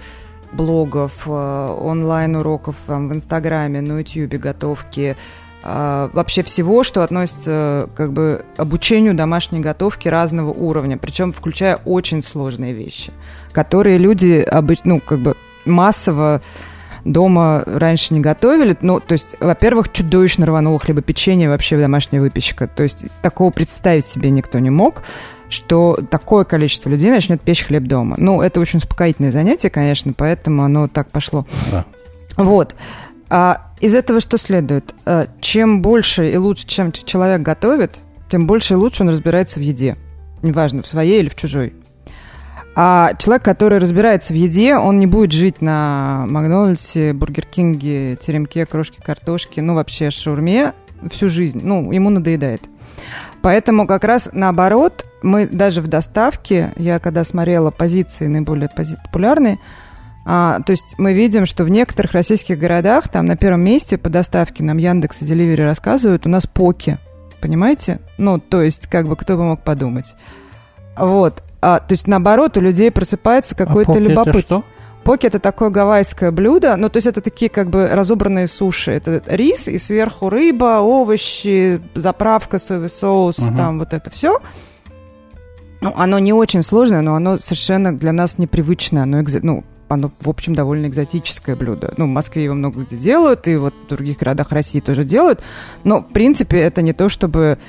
блогов, 0.54 1.12
э, 1.26 1.30
онлайн-уроков 1.30 2.76
в 2.88 2.94
Инстаграме, 2.94 3.82
на 3.82 4.00
Ютьюбе, 4.00 4.38
готовки, 4.38 5.18
а, 5.62 6.10
вообще 6.14 6.42
всего, 6.44 6.84
что 6.84 7.04
относится 7.04 7.90
как 7.96 8.14
бы 8.14 8.46
обучению 8.56 9.14
домашней 9.14 9.60
готовки 9.60 10.08
разного 10.08 10.52
уровня, 10.52 10.98
причем 10.98 11.34
включая 11.34 11.76
очень 11.84 12.24
сложные 12.24 12.72
вещи, 12.72 13.12
которые 13.52 13.98
люди 13.98 14.40
обычно, 14.40 14.94
ну, 14.96 15.02
как 15.02 15.20
бы 15.20 15.36
массово 15.66 16.42
дома 17.12 17.64
раньше 17.66 18.14
не 18.14 18.20
готовили. 18.20 18.78
Ну, 18.82 19.00
то 19.00 19.14
есть, 19.14 19.36
во-первых, 19.40 19.92
чудовищно 19.92 20.46
рвануло 20.46 20.80
хлебопечение 20.80 21.50
вообще 21.50 21.78
домашняя 21.78 22.22
выпечка. 22.22 22.68
То 22.68 22.84
есть, 22.84 23.06
такого 23.22 23.52
представить 23.52 24.06
себе 24.06 24.30
никто 24.30 24.60
не 24.60 24.70
мог 24.70 25.04
что 25.50 25.98
такое 26.12 26.44
количество 26.44 26.90
людей 26.90 27.12
начнет 27.12 27.42
печь 27.42 27.64
хлеб 27.64 27.84
дома. 27.84 28.16
Ну, 28.18 28.42
это 28.42 28.60
очень 28.60 28.80
успокоительное 28.80 29.32
занятие, 29.32 29.70
конечно, 29.70 30.14
поэтому 30.14 30.64
оно 30.64 30.90
так 30.90 31.10
пошло. 31.10 31.46
Да. 31.72 31.86
Вот. 32.36 32.76
А 33.30 33.68
из 33.80 33.96
этого 33.96 34.20
что 34.20 34.38
следует? 34.38 34.94
А, 35.06 35.28
чем 35.42 35.82
больше 35.82 36.30
и 36.32 36.38
лучше, 36.38 36.68
чем 36.68 36.92
человек 36.92 37.42
готовит, 37.42 38.02
тем 38.30 38.48
больше 38.48 38.74
и 38.74 38.78
лучше 38.78 39.04
он 39.04 39.10
разбирается 39.10 39.60
в 39.60 39.64
еде. 39.64 39.96
Неважно, 40.42 40.84
в 40.84 40.88
своей 40.88 41.20
или 41.20 41.30
в 41.30 41.36
чужой. 41.36 41.74
А 42.80 43.16
человек, 43.18 43.44
который 43.44 43.80
разбирается 43.80 44.34
в 44.34 44.36
еде, 44.36 44.78
он 44.78 45.00
не 45.00 45.08
будет 45.08 45.32
жить 45.32 45.64
на 45.64 46.26
Макдональдсе, 46.28 47.12
Бургер 47.12 47.48
Кинге, 47.48 48.18
теремке, 48.18 48.68
крошке 48.68 49.02
картошки, 49.02 49.60
ну 49.60 49.74
вообще 49.74 50.12
шаурме 50.12 50.74
всю 51.10 51.28
жизнь. 51.28 51.60
Ну, 51.64 51.92
ему 51.92 52.12
надоедает. 52.12 52.62
Поэтому 53.42 53.88
как 53.88 54.04
раз 54.04 54.30
наоборот, 54.32 55.08
мы 55.24 55.48
даже 55.48 55.82
в 55.82 55.88
доставке, 55.88 56.72
я 56.76 57.00
когда 57.00 57.24
смотрела 57.24 57.72
позиции 57.72 58.28
наиболее 58.28 58.70
пози- 58.70 58.98
популярные, 59.06 59.58
а, 60.24 60.60
то 60.60 60.70
есть 60.70 60.94
мы 61.00 61.14
видим, 61.14 61.48
что 61.48 61.64
в 61.64 61.70
некоторых 61.70 62.12
российских 62.12 62.60
городах, 62.60 63.08
там 63.08 63.26
на 63.26 63.36
первом 63.38 63.62
месте 63.62 63.98
по 63.98 64.10
доставке 64.10 64.64
нам 64.64 64.78
Яндекс 64.78 65.24
и 65.24 65.26
Деливери 65.26 65.64
рассказывают, 65.64 66.28
у 66.28 66.30
нас 66.30 66.46
поки, 66.46 67.00
понимаете? 67.42 68.02
Ну, 68.20 68.38
то 68.38 68.62
есть, 68.62 68.86
как 68.86 69.08
бы 69.08 69.16
кто 69.16 69.36
бы 69.36 69.46
мог 69.46 69.64
подумать. 69.64 70.14
Вот. 70.96 71.42
А, 71.62 71.80
то 71.80 71.94
есть, 71.94 72.08
наоборот, 72.08 72.58
у 72.58 72.62
людей 72.62 72.92
просыпается 72.92 73.56
а 73.56 73.66
какой-то 73.66 73.94
а 73.94 74.00
любопытство. 74.00 74.64
Поки 75.04 75.26
это 75.26 75.40
такое 75.40 75.70
гавайское 75.70 76.32
блюдо, 76.32 76.76
ну, 76.76 76.90
то 76.90 76.98
есть 76.98 77.08
это 77.08 77.22
такие 77.22 77.50
как 77.50 77.70
бы 77.70 77.88
разобранные 77.88 78.48
суши. 78.48 78.92
Это 78.92 79.24
рис 79.26 79.70
и 79.70 79.78
сверху 79.78 80.30
рыба, 80.30 80.82
овощи, 80.82 81.82
заправка, 81.96 82.60
соевый 82.60 82.90
соус, 82.90 83.40
угу. 83.40 83.56
там 83.56 83.80
вот 83.80 83.94
это 83.94 84.10
все. 84.10 84.40
Ну, 85.80 85.94
оно 85.96 86.20
не 86.20 86.34
очень 86.34 86.62
сложное, 86.62 87.02
но 87.02 87.16
оно 87.16 87.38
совершенно 87.40 87.96
для 87.96 88.12
нас 88.12 88.38
непривычное. 88.38 89.04
Оно, 89.04 89.24
ну, 89.44 89.64
оно, 89.88 90.12
в 90.20 90.30
общем, 90.30 90.56
довольно 90.56 90.88
экзотическое 90.88 91.56
блюдо. 91.56 91.94
Ну, 91.98 92.06
в 92.06 92.10
Москве 92.10 92.44
его 92.44 92.56
много 92.56 92.84
где 92.84 92.98
делают, 92.98 93.48
и 93.48 93.56
вот 93.56 93.74
в 93.86 93.90
других 93.90 94.18
городах 94.18 94.52
России 94.52 94.80
тоже 94.80 95.04
делают. 95.04 95.42
Но, 95.84 96.02
в 96.02 96.08
принципе, 96.08 96.58
это 96.60 96.82
не 96.82 96.94
то, 96.94 97.10
чтобы... 97.10 97.60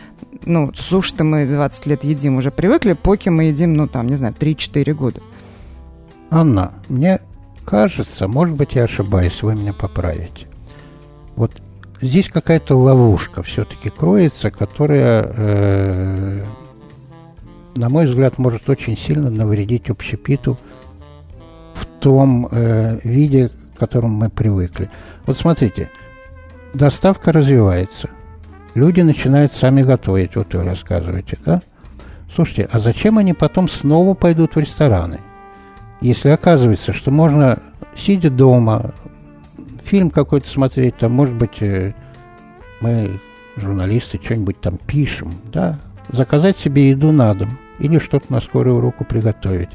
Ну, 0.45 0.73
суши-то 0.75 1.25
мы 1.25 1.47
20 1.47 1.87
лет 1.87 2.05
едим, 2.05 2.37
уже 2.37 2.51
привыкли. 2.51 2.95
Поки 2.95 3.29
мы 3.29 3.45
едим, 3.45 3.75
ну, 3.75 3.87
там, 3.87 4.07
не 4.09 4.17
знаю, 4.17 4.35
3-4 4.39 4.93
года. 4.95 5.21
Анна, 6.31 6.73
мне 6.89 7.21
кажется, 7.65 8.29
может 8.29 8.55
быть, 8.55 8.75
я 8.75 8.85
ошибаюсь, 8.85 9.43
вы 9.43 9.55
меня 9.55 9.73
поправите. 9.73 10.47
Вот 11.37 11.53
здесь 12.01 12.29
какая-то 12.29 12.77
ловушка 12.77 13.43
все-таки 13.43 13.91
кроется, 13.91 14.51
которая, 14.51 15.33
э, 15.37 16.45
на 17.75 17.89
мой 17.89 18.07
взгляд, 18.07 18.39
может 18.39 18.69
очень 18.69 18.97
сильно 18.97 19.31
навредить 19.31 19.91
общепиту 19.91 20.59
в 21.75 21.85
том 22.01 22.49
э, 22.51 23.01
виде, 23.05 23.51
к 23.75 23.79
которому 23.79 24.17
мы 24.17 24.31
привыкли. 24.31 24.91
Вот 25.27 25.39
смотрите, 25.39 25.91
доставка 26.75 27.33
развивается. 27.33 28.11
Люди 28.79 29.01
начинают 29.01 29.53
сами 29.55 29.83
готовить, 29.83 30.37
вот 30.37 30.55
вы 30.55 30.63
рассказываете, 30.63 31.37
да? 31.45 31.63
Слушайте, 32.33 32.69
а 32.71 32.79
зачем 32.79 33.19
они 33.19 33.35
потом 33.35 33.69
снова 33.69 34.15
пойдут 34.15 34.55
в 34.55 34.61
рестораны? 34.61 35.19
Если 36.01 36.29
оказывается, 36.29 36.93
что 36.93 37.11
можно, 37.11 37.59
сидя 37.97 38.31
дома, 38.31 38.95
фильм 39.83 40.11
какой-то 40.11 40.49
смотреть, 40.49 40.97
там, 40.97 41.11
может 41.11 41.35
быть, 41.35 41.61
э, 41.61 41.93
мы, 42.81 43.19
журналисты, 43.57 44.21
что-нибудь 44.23 44.61
там 44.61 44.77
пишем, 44.77 45.33
да, 45.53 45.81
заказать 46.11 46.57
себе 46.57 46.91
еду 46.91 47.11
на 47.11 47.35
дом 47.35 47.59
или 47.81 47.99
что-то 47.99 48.33
на 48.33 48.41
скорую 48.41 48.81
руку 48.81 49.05
приготовить. 49.05 49.71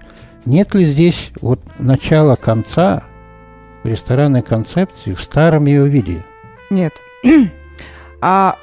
Нет 0.45 0.73
ли 0.73 0.85
здесь 0.85 1.33
вот 1.41 1.59
начала 1.77 2.37
конца 2.37 3.03
ресторанной 3.83 4.43
концепции 4.43 5.13
в 5.13 5.21
старом 5.21 5.65
ее 5.65 5.89
виде? 5.89 6.23
Нет. 6.69 6.93
А 8.25 8.55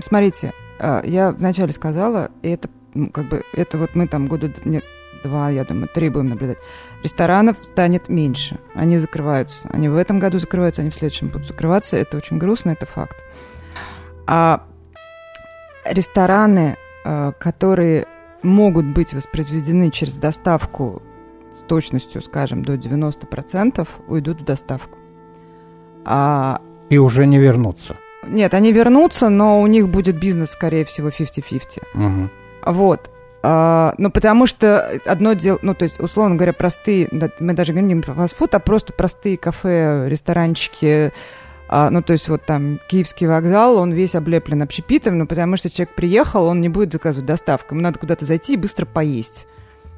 смотрите, 0.00 0.52
а, 0.78 1.02
я 1.04 1.32
вначале 1.32 1.72
сказала, 1.72 2.30
и 2.42 2.50
это 2.50 2.68
как 3.12 3.28
бы 3.28 3.44
это 3.52 3.78
вот 3.78 3.94
мы 3.94 4.06
там 4.06 4.26
года 4.26 4.50
нет, 4.64 4.84
два, 5.22 5.50
я 5.50 5.64
думаю, 5.64 5.88
три 5.88 6.08
будем 6.08 6.28
наблюдать. 6.28 6.58
Ресторанов 7.02 7.56
станет 7.62 8.08
меньше, 8.08 8.58
они 8.74 8.98
закрываются. 8.98 9.68
Они 9.70 9.88
в 9.88 9.96
этом 9.96 10.18
году 10.18 10.38
закрываются, 10.38 10.82
они 10.82 10.90
в 10.90 10.94
следующем 10.94 11.28
будут 11.28 11.46
закрываться. 11.46 11.96
Это 11.96 12.16
очень 12.16 12.38
грустно, 12.38 12.70
это 12.70 12.86
факт. 12.86 13.16
А 14.26 14.64
рестораны, 15.84 16.76
а, 17.04 17.32
которые 17.32 18.06
могут 18.42 18.86
быть 18.86 19.12
воспроизведены 19.12 19.90
через 19.90 20.16
доставку 20.16 21.02
с 21.52 21.62
точностью, 21.64 22.22
скажем, 22.22 22.64
до 22.64 22.74
90%, 22.74 23.88
уйдут 24.06 24.40
в 24.40 24.44
доставку. 24.44 24.98
А 26.04 26.60
и 26.88 26.98
уже 26.98 27.26
не 27.26 27.38
вернутся. 27.38 27.96
Нет, 28.26 28.54
они 28.54 28.72
вернутся, 28.72 29.28
но 29.28 29.60
у 29.60 29.66
них 29.66 29.88
будет 29.88 30.18
бизнес, 30.18 30.50
скорее 30.50 30.84
всего, 30.84 31.08
50-50. 31.08 31.82
Угу. 31.94 32.30
Вот. 32.66 33.10
А, 33.42 33.94
ну, 33.98 34.10
потому 34.10 34.46
что 34.46 35.00
одно 35.06 35.34
дело, 35.34 35.58
ну, 35.62 35.74
то 35.74 35.84
есть, 35.84 36.00
условно 36.00 36.34
говоря, 36.34 36.52
простые, 36.52 37.08
мы 37.38 37.52
даже 37.52 37.72
говорим 37.72 37.88
не 37.88 38.02
про 38.02 38.14
фастфуд, 38.14 38.54
а 38.54 38.58
просто 38.58 38.92
простые 38.92 39.36
кафе, 39.36 40.08
ресторанчики, 40.08 41.12
а, 41.68 41.90
ну, 41.90 42.02
то 42.02 42.14
есть, 42.14 42.28
вот 42.28 42.44
там 42.44 42.80
Киевский 42.88 43.26
вокзал, 43.26 43.76
он 43.76 43.92
весь 43.92 44.14
облеплен 44.14 44.62
общепитом, 44.62 45.18
ну, 45.18 45.26
потому 45.26 45.56
что 45.56 45.70
человек 45.70 45.94
приехал, 45.94 46.46
он 46.46 46.60
не 46.60 46.68
будет 46.68 46.92
заказывать 46.92 47.26
доставку, 47.26 47.74
ему 47.74 47.82
надо 47.82 47.98
куда-то 47.98 48.24
зайти 48.24 48.54
и 48.54 48.56
быстро 48.56 48.86
поесть. 48.86 49.46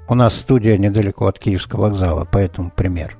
У 0.08 0.14
нас 0.14 0.34
студия 0.34 0.76
недалеко 0.76 1.26
от 1.26 1.38
Киевского 1.38 1.82
вокзала, 1.82 2.26
поэтому 2.30 2.70
пример. 2.74 3.16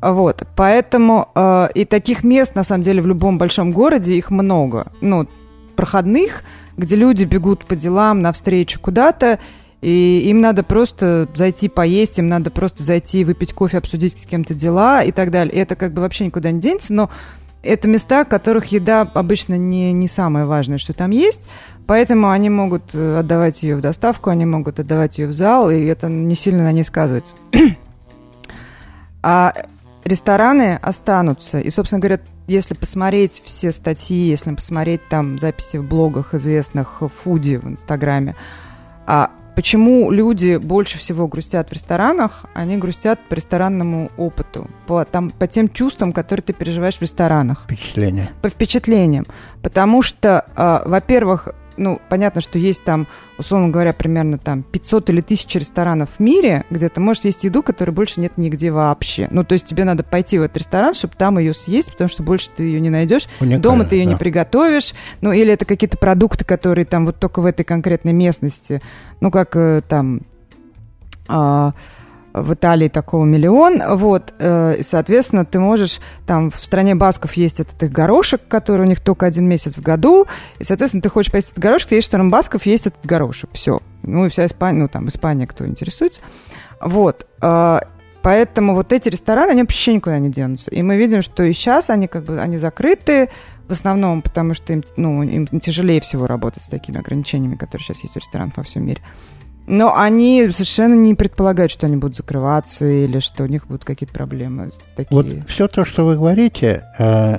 Вот, 0.00 0.44
поэтому 0.54 1.28
э, 1.34 1.68
и 1.74 1.84
таких 1.84 2.22
мест, 2.22 2.54
на 2.54 2.62
самом 2.62 2.82
деле, 2.82 3.02
в 3.02 3.06
любом 3.06 3.36
большом 3.36 3.72
городе 3.72 4.14
их 4.14 4.30
много, 4.30 4.92
ну, 5.00 5.26
проходных, 5.74 6.42
где 6.76 6.94
люди 6.94 7.24
бегут 7.24 7.64
по 7.66 7.74
делам, 7.74 8.20
навстречу 8.20 8.78
куда-то, 8.80 9.40
и 9.80 10.22
им 10.26 10.40
надо 10.40 10.62
просто 10.62 11.28
зайти 11.34 11.68
поесть, 11.68 12.18
им 12.18 12.28
надо 12.28 12.50
просто 12.50 12.82
зайти 12.82 13.24
выпить 13.24 13.52
кофе, 13.52 13.78
обсудить 13.78 14.20
с 14.20 14.26
кем-то 14.26 14.54
дела 14.54 15.02
и 15.02 15.12
так 15.12 15.30
далее. 15.30 15.54
И 15.54 15.58
это 15.58 15.76
как 15.76 15.92
бы 15.92 16.02
вообще 16.02 16.26
никуда 16.26 16.50
не 16.50 16.60
денется, 16.60 16.92
но 16.92 17.10
это 17.62 17.88
места, 17.88 18.24
в 18.24 18.28
которых 18.28 18.66
еда 18.66 19.02
обычно 19.02 19.54
не, 19.54 19.92
не 19.92 20.08
самое 20.08 20.46
важное, 20.46 20.78
что 20.78 20.92
там 20.92 21.10
есть, 21.10 21.42
поэтому 21.86 22.30
они 22.30 22.50
могут 22.50 22.94
э, 22.94 23.18
отдавать 23.18 23.62
ее 23.62 23.76
в 23.76 23.80
доставку, 23.80 24.30
они 24.30 24.46
могут 24.46 24.78
отдавать 24.78 25.18
ее 25.18 25.26
в 25.26 25.32
зал, 25.32 25.70
и 25.70 25.84
это 25.84 26.08
не 26.08 26.34
сильно 26.34 26.64
на 26.64 26.72
ней 26.72 26.84
сказывается. 26.84 27.36
а 29.22 29.52
рестораны 30.08 30.76
останутся. 30.76 31.60
И, 31.60 31.70
собственно 31.70 32.00
говоря, 32.00 32.20
если 32.46 32.74
посмотреть 32.74 33.42
все 33.44 33.72
статьи, 33.72 34.28
если 34.28 34.54
посмотреть 34.54 35.06
там 35.08 35.38
записи 35.38 35.76
в 35.76 35.84
блогах 35.84 36.34
известных 36.34 37.02
фуди 37.14 37.56
в 37.56 37.66
Инстаграме, 37.66 38.34
а 39.06 39.30
почему 39.54 40.10
люди 40.10 40.56
больше 40.56 40.98
всего 40.98 41.26
грустят 41.28 41.70
в 41.70 41.72
ресторанах? 41.72 42.44
Они 42.54 42.76
грустят 42.76 43.20
по 43.28 43.34
ресторанному 43.34 44.10
опыту, 44.16 44.68
по, 44.86 45.04
там, 45.04 45.30
по 45.30 45.46
тем 45.46 45.68
чувствам, 45.68 46.12
которые 46.12 46.42
ты 46.44 46.52
переживаешь 46.52 46.96
в 46.96 47.02
ресторанах. 47.02 47.64
Впечатления. 47.64 48.30
По 48.40 48.48
впечатлениям. 48.48 49.26
Потому 49.62 50.02
что, 50.02 50.46
а, 50.56 50.82
во-первых, 50.86 51.48
ну, 51.78 52.00
понятно, 52.08 52.40
что 52.40 52.58
есть 52.58 52.84
там, 52.84 53.06
условно 53.38 53.68
говоря, 53.68 53.92
примерно 53.92 54.36
там 54.36 54.62
500 54.62 55.10
или 55.10 55.20
1000 55.20 55.58
ресторанов 55.58 56.10
в 56.18 56.20
мире, 56.20 56.64
где 56.70 56.88
ты 56.88 57.00
можешь 57.00 57.24
есть 57.24 57.44
еду, 57.44 57.62
которой 57.62 57.90
больше 57.90 58.20
нет 58.20 58.32
нигде 58.36 58.70
вообще. 58.70 59.28
Ну, 59.30 59.44
то 59.44 59.54
есть 59.54 59.66
тебе 59.66 59.84
надо 59.84 60.02
пойти 60.02 60.38
в 60.38 60.42
этот 60.42 60.58
ресторан, 60.58 60.94
чтобы 60.94 61.14
там 61.16 61.38
ее 61.38 61.54
съесть, 61.54 61.92
потому 61.92 62.08
что 62.08 62.22
больше 62.22 62.50
ты 62.54 62.64
ее 62.64 62.80
не 62.80 62.90
найдешь. 62.90 63.26
Уникально, 63.40 63.62
Дома 63.62 63.84
ты 63.84 63.96
ее 63.96 64.04
да. 64.04 64.12
не 64.12 64.16
приготовишь. 64.16 64.92
Ну, 65.20 65.32
или 65.32 65.52
это 65.52 65.64
какие-то 65.64 65.96
продукты, 65.96 66.44
которые 66.44 66.84
там 66.84 67.06
вот 67.06 67.18
только 67.18 67.40
в 67.40 67.46
этой 67.46 67.64
конкретной 67.64 68.12
местности. 68.12 68.80
Ну, 69.20 69.30
как 69.30 69.56
э, 69.56 69.82
там... 69.88 70.22
А, 71.28 71.72
в 72.32 72.54
Италии 72.54 72.88
такого 72.88 73.24
миллион, 73.24 73.82
вот, 73.96 74.34
э, 74.38 74.82
соответственно, 74.82 75.44
ты 75.44 75.58
можешь, 75.58 76.00
там, 76.26 76.50
в 76.50 76.56
стране 76.56 76.94
басков 76.94 77.34
есть 77.34 77.60
этот 77.60 77.82
их 77.82 77.90
горошек, 77.90 78.40
который 78.48 78.82
у 78.82 78.88
них 78.88 79.00
только 79.00 79.26
один 79.26 79.48
месяц 79.48 79.76
в 79.76 79.82
году, 79.82 80.26
и, 80.58 80.64
соответственно, 80.64 81.02
ты 81.02 81.08
хочешь 81.08 81.32
поесть 81.32 81.52
этот 81.52 81.62
горошек, 81.62 81.88
ты 81.88 81.94
едешь 81.96 82.04
в 82.04 82.08
страну 82.08 82.30
басков, 82.30 82.66
есть 82.66 82.86
этот 82.86 83.04
горошек, 83.04 83.50
все. 83.52 83.80
Ну, 84.02 84.26
и 84.26 84.28
вся 84.28 84.46
Испания, 84.46 84.82
ну, 84.82 84.88
там, 84.88 85.08
Испания, 85.08 85.46
кто 85.46 85.66
интересуется. 85.66 86.20
Вот, 86.80 87.26
э, 87.40 87.78
поэтому 88.22 88.74
вот 88.74 88.92
эти 88.92 89.08
рестораны, 89.08 89.50
они 89.50 89.62
вообще 89.62 89.94
никуда 89.94 90.18
не 90.18 90.30
денутся. 90.30 90.70
И 90.70 90.82
мы 90.82 90.96
видим, 90.96 91.22
что 91.22 91.42
и 91.42 91.52
сейчас 91.52 91.90
они, 91.90 92.08
как 92.08 92.24
бы, 92.24 92.40
они 92.40 92.58
закрыты, 92.58 93.30
в 93.68 93.72
основном, 93.72 94.22
потому 94.22 94.54
что 94.54 94.72
им, 94.72 94.82
ну, 94.96 95.22
им 95.22 95.46
тяжелее 95.60 96.00
всего 96.00 96.26
работать 96.26 96.62
с 96.62 96.68
такими 96.68 96.98
ограничениями, 96.98 97.56
которые 97.56 97.84
сейчас 97.84 98.00
есть 98.00 98.16
у 98.16 98.18
ресторанов 98.18 98.56
во 98.56 98.62
всем 98.62 98.86
мире. 98.86 99.02
Но 99.68 99.94
они 99.94 100.48
совершенно 100.50 100.94
не 100.94 101.14
предполагают, 101.14 101.70
что 101.70 101.86
они 101.86 101.96
будут 101.96 102.16
закрываться 102.16 102.86
или 102.86 103.18
что 103.18 103.44
у 103.44 103.46
них 103.46 103.66
будут 103.66 103.84
какие-то 103.84 104.14
проблемы. 104.14 104.70
Такие. 104.96 105.14
Вот 105.14 105.26
все 105.46 105.68
то, 105.68 105.84
что 105.84 106.06
вы 106.06 106.16
говорите, 106.16 106.84
э, 106.98 107.36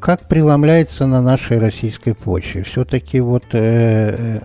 как 0.00 0.26
преломляется 0.26 1.06
на 1.06 1.20
нашей 1.20 1.58
российской 1.58 2.14
почве? 2.14 2.62
Все-таки 2.62 3.20
вот 3.20 3.44
э, 3.52 4.40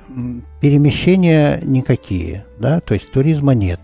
перемещения 0.59 1.61
никакие, 1.63 2.45
да, 2.59 2.81
то 2.81 2.93
есть 2.93 3.11
туризма 3.13 3.53
нет. 3.53 3.79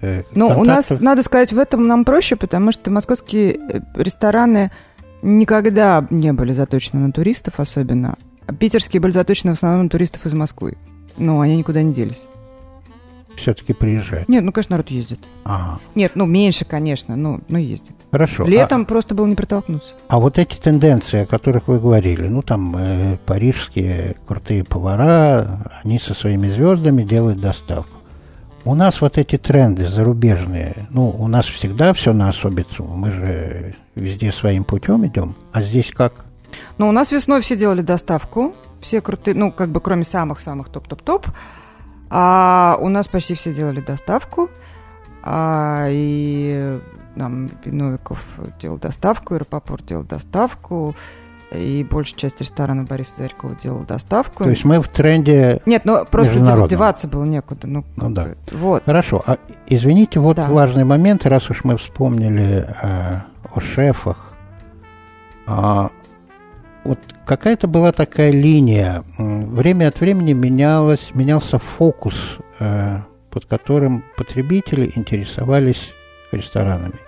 Э, 0.00 0.22
ну, 0.34 0.48
контактов... 0.48 0.62
у 0.62 0.94
нас, 0.94 1.00
надо 1.02 1.22
сказать, 1.22 1.52
в 1.52 1.58
этом 1.58 1.86
нам 1.86 2.06
проще, 2.06 2.36
потому 2.36 2.72
что 2.72 2.90
московские 2.90 3.56
э, 3.56 3.80
рестораны 3.94 4.72
никогда 5.20 6.06
не 6.08 6.32
были 6.32 6.54
заточены 6.54 7.06
на 7.06 7.12
туристов 7.12 7.60
особенно. 7.60 8.14
А 8.46 8.54
питерские 8.54 9.02
были 9.02 9.12
заточены 9.12 9.52
в 9.52 9.56
основном 9.56 9.84
на 9.84 9.90
туристов 9.90 10.24
из 10.24 10.32
Москвы. 10.32 10.78
Ну, 11.16 11.40
они 11.40 11.56
никуда 11.56 11.82
не 11.82 11.92
делись. 11.92 12.26
Все-таки 13.36 13.72
приезжают? 13.72 14.28
Нет, 14.28 14.44
ну, 14.44 14.52
конечно, 14.52 14.74
народ 14.74 14.90
ездит. 14.90 15.20
Ага. 15.44 15.80
Нет, 15.94 16.12
ну, 16.14 16.26
меньше, 16.26 16.64
конечно, 16.64 17.16
но, 17.16 17.40
но 17.48 17.58
ездит. 17.58 17.94
Хорошо. 18.10 18.44
Летом 18.44 18.82
а, 18.82 18.84
просто 18.84 19.14
было 19.14 19.26
не 19.26 19.34
протолкнуться. 19.34 19.94
А 20.08 20.18
вот 20.18 20.38
эти 20.38 20.56
тенденции, 20.56 21.20
о 21.20 21.26
которых 21.26 21.68
вы 21.68 21.78
говорили, 21.78 22.28
ну, 22.28 22.42
там, 22.42 22.76
э, 22.76 23.16
парижские 23.24 24.16
крутые 24.26 24.64
повара, 24.64 25.70
они 25.82 25.98
со 25.98 26.14
своими 26.14 26.48
звездами 26.48 27.02
делают 27.02 27.40
доставку. 27.40 27.98
У 28.64 28.74
нас 28.74 29.00
вот 29.00 29.18
эти 29.18 29.38
тренды 29.38 29.88
зарубежные, 29.88 30.86
ну, 30.90 31.08
у 31.08 31.26
нас 31.26 31.46
всегда 31.46 31.92
все 31.94 32.12
на 32.12 32.28
особицу, 32.28 32.84
мы 32.84 33.10
же 33.10 33.74
везде 33.96 34.30
своим 34.30 34.62
путем 34.62 35.04
идем, 35.04 35.34
а 35.52 35.62
здесь 35.62 35.90
как? 35.90 36.26
Ну, 36.78 36.88
у 36.88 36.92
нас 36.92 37.10
весной 37.10 37.40
все 37.40 37.56
делали 37.56 37.82
доставку, 37.82 38.54
все 38.82 39.00
крутые, 39.00 39.34
ну, 39.34 39.50
как 39.52 39.70
бы 39.70 39.80
кроме 39.80 40.04
самых-самых 40.04 40.68
топ-топ-топ. 40.68 41.26
А 42.10 42.76
у 42.80 42.88
нас 42.88 43.08
почти 43.08 43.34
все 43.34 43.54
делали 43.54 43.80
доставку. 43.80 44.50
А, 45.22 45.86
и 45.88 46.78
нам 47.14 47.48
Новиков 47.64 48.38
делал 48.60 48.78
доставку, 48.78 49.34
Аэропорт 49.34 49.86
делал 49.86 50.04
доставку, 50.04 50.96
и 51.50 51.86
большая 51.88 52.18
часть 52.18 52.40
ресторана 52.40 52.84
Бориса 52.84 53.14
Зарькова 53.18 53.54
делал 53.54 53.80
доставку. 53.80 54.44
То 54.44 54.50
есть 54.50 54.64
мы 54.64 54.80
в 54.80 54.88
тренде 54.88 55.60
Нет, 55.66 55.84
ну 55.84 56.04
просто 56.04 56.38
деваться 56.68 57.08
было 57.08 57.24
некуда. 57.24 57.66
Ну, 57.66 57.84
ну 57.96 58.10
да. 58.10 58.28
Вот. 58.50 58.84
Хорошо. 58.84 59.22
А, 59.26 59.38
извините, 59.66 60.18
вот 60.20 60.36
да. 60.36 60.48
важный 60.48 60.84
момент, 60.84 61.26
раз 61.26 61.48
уж 61.50 61.64
мы 61.64 61.76
вспомнили 61.76 62.66
э, 62.82 63.20
о 63.54 63.60
шефах. 63.60 64.34
А, 65.46 65.90
вот 66.84 66.98
какая-то 67.24 67.68
была 67.68 67.92
такая 67.92 68.30
линия. 68.30 69.04
Время 69.18 69.88
от 69.88 70.00
времени 70.00 70.32
менялось, 70.32 71.10
менялся 71.14 71.58
фокус, 71.58 72.14
э, 72.58 72.98
под 73.30 73.46
которым 73.46 74.04
потребители 74.16 74.92
интересовались 74.94 75.92
ресторанами. 76.32 76.98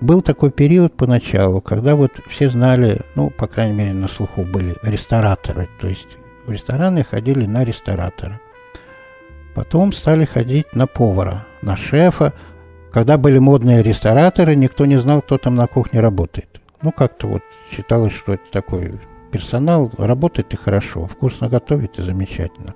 Был 0.00 0.22
такой 0.22 0.50
период 0.50 0.96
поначалу, 0.96 1.60
когда 1.60 1.96
вот 1.96 2.12
все 2.28 2.50
знали, 2.50 3.00
ну, 3.16 3.30
по 3.30 3.48
крайней 3.48 3.76
мере, 3.76 3.92
на 3.94 4.06
слуху 4.06 4.42
были 4.42 4.76
рестораторы, 4.82 5.68
то 5.80 5.88
есть 5.88 6.08
в 6.46 6.52
рестораны 6.52 7.02
ходили 7.02 7.46
на 7.46 7.64
ресторатора. 7.64 8.40
Потом 9.54 9.92
стали 9.92 10.24
ходить 10.24 10.72
на 10.72 10.86
повара, 10.86 11.46
на 11.62 11.74
шефа. 11.74 12.32
Когда 12.92 13.18
были 13.18 13.38
модные 13.38 13.82
рестораторы, 13.82 14.54
никто 14.54 14.86
не 14.86 14.98
знал, 15.00 15.20
кто 15.20 15.36
там 15.36 15.56
на 15.56 15.66
кухне 15.66 15.98
работает. 15.98 16.57
Ну, 16.82 16.92
как-то 16.92 17.26
вот 17.26 17.42
считалось, 17.72 18.12
что 18.12 18.34
это 18.34 18.50
такой 18.50 19.00
персонал, 19.32 19.90
работает 19.98 20.52
и 20.54 20.56
хорошо, 20.56 21.06
вкусно 21.06 21.48
готовит 21.48 21.98
и 21.98 22.02
замечательно. 22.02 22.74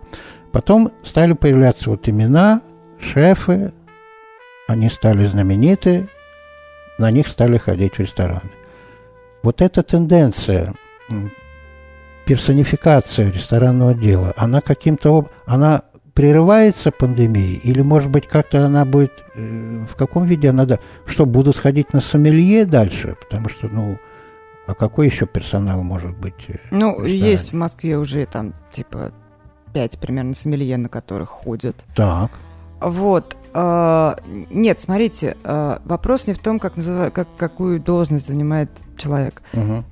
Потом 0.50 0.92
стали 1.02 1.32
появляться 1.32 1.90
вот 1.90 2.08
имена, 2.08 2.60
шефы, 3.00 3.72
они 4.68 4.90
стали 4.90 5.26
знамениты, 5.26 6.08
на 6.98 7.10
них 7.10 7.28
стали 7.28 7.58
ходить 7.58 7.94
в 7.94 8.00
рестораны. 8.00 8.50
Вот 9.42 9.62
эта 9.62 9.82
тенденция, 9.82 10.74
персонификация 12.26 13.30
ресторанного 13.30 13.94
дела, 13.94 14.34
она 14.36 14.60
каким-то 14.60 15.28
она 15.46 15.84
прерывается 16.14 16.90
пандемией, 16.90 17.56
или, 17.56 17.80
может 17.82 18.10
быть, 18.10 18.26
как-то 18.26 18.66
она 18.66 18.84
будет, 18.84 19.12
э, 19.34 19.86
в 19.90 19.96
каком 19.96 20.24
виде 20.24 20.50
она, 20.50 20.66
да, 20.66 20.78
что, 21.06 21.24
будут 21.24 21.56
ходить 21.56 21.92
на 21.92 22.00
сомелье 22.00 22.66
дальше, 22.66 23.16
потому 23.20 23.48
что, 23.48 23.68
ну, 23.68 23.98
а 24.66 24.74
какой 24.74 25.06
еще 25.06 25.26
персонал 25.26 25.82
может 25.82 26.16
быть? 26.16 26.34
Э, 26.48 26.58
ну, 26.70 27.02
есть 27.04 27.52
в 27.52 27.56
Москве 27.56 27.96
уже 27.96 28.26
там, 28.26 28.52
типа, 28.70 29.12
пять 29.72 29.98
примерно 29.98 30.34
сомелье, 30.34 30.76
на 30.76 30.88
которых 30.88 31.30
ходят. 31.30 31.76
Так. 31.96 32.30
Вот. 32.80 33.36
Э, 33.54 34.16
нет, 34.50 34.80
смотрите, 34.80 35.36
вопрос 35.44 36.26
не 36.26 36.34
в 36.34 36.38
том, 36.38 36.58
как, 36.58 36.76
называют, 36.76 37.14
как 37.14 37.28
какую 37.38 37.80
должность 37.80 38.26
занимает 38.26 38.70
человек. 38.98 39.42
Угу. 39.54 39.84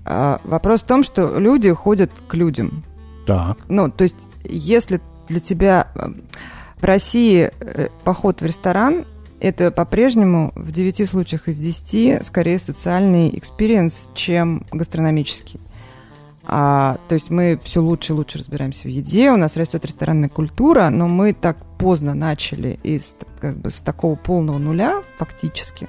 Вопрос 0.45 0.83
в 0.83 0.85
том, 0.85 1.03
что 1.03 1.39
люди 1.39 1.73
ходят 1.73 2.11
к 2.29 2.35
людям. 2.35 2.85
Так. 3.27 3.59
Ну, 3.69 3.91
то 3.91 4.05
есть, 4.05 4.27
если 4.45 5.01
для 5.31 5.41
тебя 5.41 5.89
э, 5.95 6.09
в 6.79 6.85
России 6.85 7.51
э, 7.61 7.89
поход 8.05 8.43
в 8.43 8.45
ресторан 8.45 9.07
это 9.39 9.71
по-прежнему 9.71 10.53
в 10.55 10.71
9 10.71 11.09
случаях 11.09 11.49
из 11.49 11.59
10 11.59 12.27
скорее 12.27 12.59
социальный 12.59 13.37
experience, 13.39 14.09
чем 14.13 14.67
гастрономический. 14.71 15.61
А, 16.45 16.99
то 17.09 17.15
есть 17.15 17.31
мы 17.31 17.59
все 17.63 17.81
лучше 17.81 18.13
и 18.13 18.17
лучше 18.17 18.39
разбираемся 18.39 18.83
в 18.83 18.91
еде, 18.91 19.31
у 19.31 19.37
нас 19.37 19.57
растет 19.57 19.85
ресторанная 19.85 20.29
культура, 20.29 20.91
но 20.91 21.07
мы 21.07 21.33
так 21.33 21.59
поздно 21.79 22.13
начали 22.13 22.79
из 22.83 23.15
как 23.41 23.57
бы 23.57 23.71
с 23.71 23.81
такого 23.81 24.17
полного 24.17 24.59
нуля 24.59 25.03
фактически, 25.17 25.89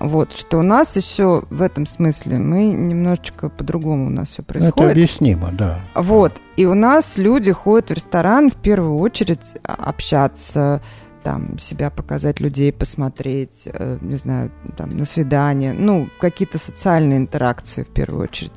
вот, 0.00 0.32
что 0.32 0.58
у 0.58 0.62
нас 0.62 0.96
еще 0.96 1.42
в 1.50 1.60
этом 1.60 1.86
смысле 1.86 2.38
мы 2.38 2.70
немножечко 2.70 3.50
по-другому 3.50 4.06
у 4.06 4.10
нас 4.10 4.30
все 4.30 4.42
происходит. 4.42 4.78
Это 4.78 4.90
объяснимо, 4.90 5.50
да. 5.52 5.80
Вот, 5.94 6.40
и 6.56 6.64
у 6.64 6.72
нас 6.72 7.18
люди 7.18 7.52
ходят 7.52 7.90
в 7.90 7.92
ресторан 7.92 8.48
в 8.48 8.54
первую 8.54 8.96
очередь 8.96 9.54
а, 9.62 9.74
общаться, 9.74 10.80
там, 11.22 11.58
себя 11.58 11.90
показать, 11.90 12.40
людей 12.40 12.72
посмотреть, 12.72 13.64
э, 13.66 13.98
не 14.00 14.16
знаю, 14.16 14.50
там, 14.78 14.88
на 14.88 15.04
свидание, 15.04 15.74
ну, 15.74 16.08
какие-то 16.18 16.56
социальные 16.56 17.18
интеракции 17.18 17.82
в 17.82 17.88
первую 17.88 18.22
очередь. 18.22 18.52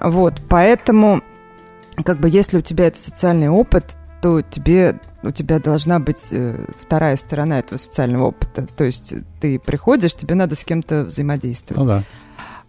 Вот, 0.00 0.42
поэтому, 0.48 1.22
как 2.04 2.18
бы, 2.18 2.28
если 2.28 2.58
у 2.58 2.62
тебя 2.62 2.88
это 2.88 3.00
социальный 3.00 3.48
опыт, 3.48 3.96
то 4.22 4.40
тебе, 4.40 5.00
у 5.24 5.32
тебя 5.32 5.58
должна 5.58 5.98
быть 5.98 6.28
э, 6.30 6.64
вторая 6.80 7.16
сторона 7.16 7.58
этого 7.58 7.76
социального 7.76 8.28
опыта. 8.28 8.66
То 8.76 8.84
есть 8.84 9.12
ты 9.40 9.58
приходишь, 9.58 10.14
тебе 10.14 10.36
надо 10.36 10.54
с 10.54 10.64
кем-то 10.64 11.02
взаимодействовать. 11.02 11.82
Ну 11.82 11.88
да. 11.88 12.04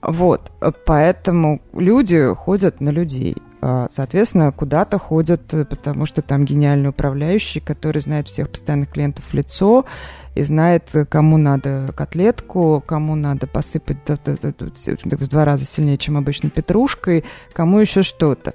Вот, 0.02 0.52
поэтому 0.86 1.62
люди 1.74 2.34
ходят 2.34 2.82
на 2.82 2.90
людей. 2.90 3.38
А, 3.62 3.88
соответственно, 3.92 4.52
куда-то 4.52 4.98
ходят, 4.98 5.54
э, 5.54 5.64
потому 5.64 6.08
что 6.08 6.24
там 6.24 6.44
гениальный 6.44 6.90
управляющий, 6.90 7.60
который 7.60 8.02
знает 8.02 8.28
всех 8.28 8.50
постоянных 8.50 8.90
клиентов 8.90 9.24
в 9.24 9.34
лицо 9.36 9.86
и 10.34 10.42
знает, 10.42 10.90
кому 11.08 11.38
надо 11.38 11.94
котлетку, 11.96 12.84
кому 12.86 13.14
надо 13.14 13.46
посыпать 13.46 13.98
в 14.08 15.28
два 15.28 15.46
раза 15.46 15.66
сильнее, 15.66 16.00
чем 16.00 16.18
обычно 16.18 16.50
петрушкой, 16.50 17.24
кому 17.54 17.78
еще 17.78 18.02
что-то. 18.02 18.54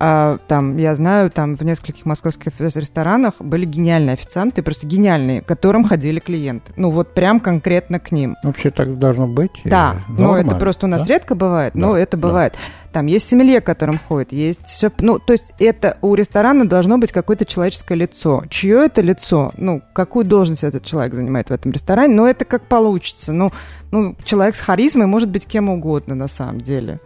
А, 0.00 0.38
там, 0.48 0.76
я 0.76 0.94
знаю, 0.94 1.30
там 1.30 1.54
в 1.54 1.62
нескольких 1.62 2.04
московских 2.04 2.52
ресторанах 2.58 3.34
были 3.38 3.64
гениальные 3.64 4.14
официанты, 4.14 4.62
просто 4.62 4.86
гениальные, 4.86 5.42
к 5.42 5.46
которым 5.46 5.84
ходили 5.84 6.18
клиенты. 6.18 6.72
Ну, 6.76 6.90
вот 6.90 7.14
прям 7.14 7.38
конкретно 7.40 8.00
к 8.00 8.10
ним. 8.10 8.36
Вообще 8.42 8.70
так 8.70 8.98
должно 8.98 9.28
быть? 9.28 9.52
Да, 9.64 9.96
но 10.08 10.36
это 10.36 10.56
просто 10.56 10.86
у 10.86 10.88
нас 10.88 11.02
да? 11.02 11.14
редко 11.14 11.34
бывает, 11.34 11.74
но 11.74 11.92
да, 11.92 12.00
это 12.00 12.16
бывает. 12.16 12.54
Да. 12.54 12.90
Там 12.92 13.06
есть 13.06 13.28
сомелье, 13.28 13.60
к 13.60 13.66
которым 13.66 13.98
ходит, 13.98 14.32
есть 14.32 14.78
шеп... 14.78 15.00
Ну, 15.00 15.18
то 15.18 15.32
есть 15.32 15.52
это 15.58 15.98
у 16.00 16.14
ресторана 16.14 16.68
должно 16.68 16.98
быть 16.98 17.10
какое-то 17.12 17.44
человеческое 17.44 17.96
лицо. 17.96 18.44
Чье 18.50 18.86
это 18.86 19.00
лицо? 19.00 19.52
Ну, 19.56 19.82
какую 19.92 20.24
должность 20.24 20.64
этот 20.64 20.84
человек 20.84 21.14
занимает 21.14 21.50
в 21.50 21.52
этом 21.52 21.72
ресторане? 21.72 22.14
Но 22.14 22.28
это 22.28 22.44
как 22.44 22.66
получится. 22.66 23.32
Ну, 23.32 23.50
ну 23.90 24.14
человек 24.24 24.54
с 24.54 24.60
харизмой 24.60 25.06
может 25.06 25.28
быть 25.28 25.46
кем 25.46 25.70
угодно 25.70 26.14
на 26.14 26.28
самом 26.28 26.60
деле. 26.60 27.00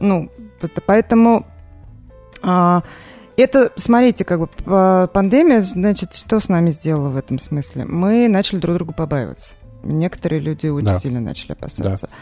Ну, 0.00 0.30
поэтому 0.86 1.46
а, 2.42 2.82
это, 3.36 3.72
смотрите, 3.76 4.24
как 4.24 4.40
бы 4.40 5.08
пандемия, 5.12 5.62
значит, 5.62 6.14
что 6.14 6.40
с 6.40 6.48
нами 6.48 6.70
сделала 6.70 7.08
в 7.08 7.16
этом 7.16 7.38
смысле? 7.38 7.84
Мы 7.84 8.28
начали 8.28 8.58
друг 8.58 8.76
друга 8.76 8.92
побаиваться. 8.92 9.54
Некоторые 9.82 10.40
люди 10.40 10.66
очень 10.66 10.86
да. 10.86 10.98
сильно 10.98 11.20
начали 11.20 11.52
опасаться. 11.52 12.06
Да. 12.06 12.14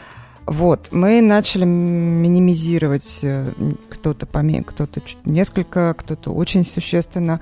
Вот, 0.47 0.89
мы 0.91 1.21
начали 1.21 1.65
минимизировать 1.65 3.21
э, 3.23 3.53
кто-то 3.89 4.27
поменьше, 4.27 4.71
кто-то 4.71 5.01
несколько, 5.25 5.95
кто-то 5.95 6.33
очень 6.33 6.65
существенно, 6.65 7.41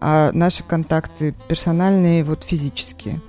а 0.00 0.30
наши 0.32 0.64
контакты 0.64 1.34
персональные, 1.48 2.24
вот 2.24 2.42
физические. 2.44 3.20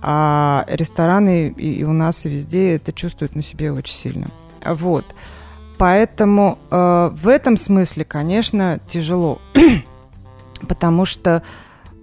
А 0.00 0.64
рестораны 0.68 1.48
и, 1.56 1.78
и 1.78 1.84
у 1.84 1.92
нас 1.92 2.26
и 2.26 2.28
везде 2.28 2.74
это 2.74 2.92
чувствуют 2.92 3.34
на 3.34 3.42
себе 3.42 3.72
очень 3.72 3.94
сильно. 3.94 4.30
Вот. 4.64 5.06
Поэтому 5.78 6.58
э, 6.70 7.10
в 7.12 7.28
этом 7.28 7.56
смысле, 7.56 8.04
конечно, 8.04 8.80
тяжело. 8.86 9.40
Потому 10.68 11.04
что 11.04 11.42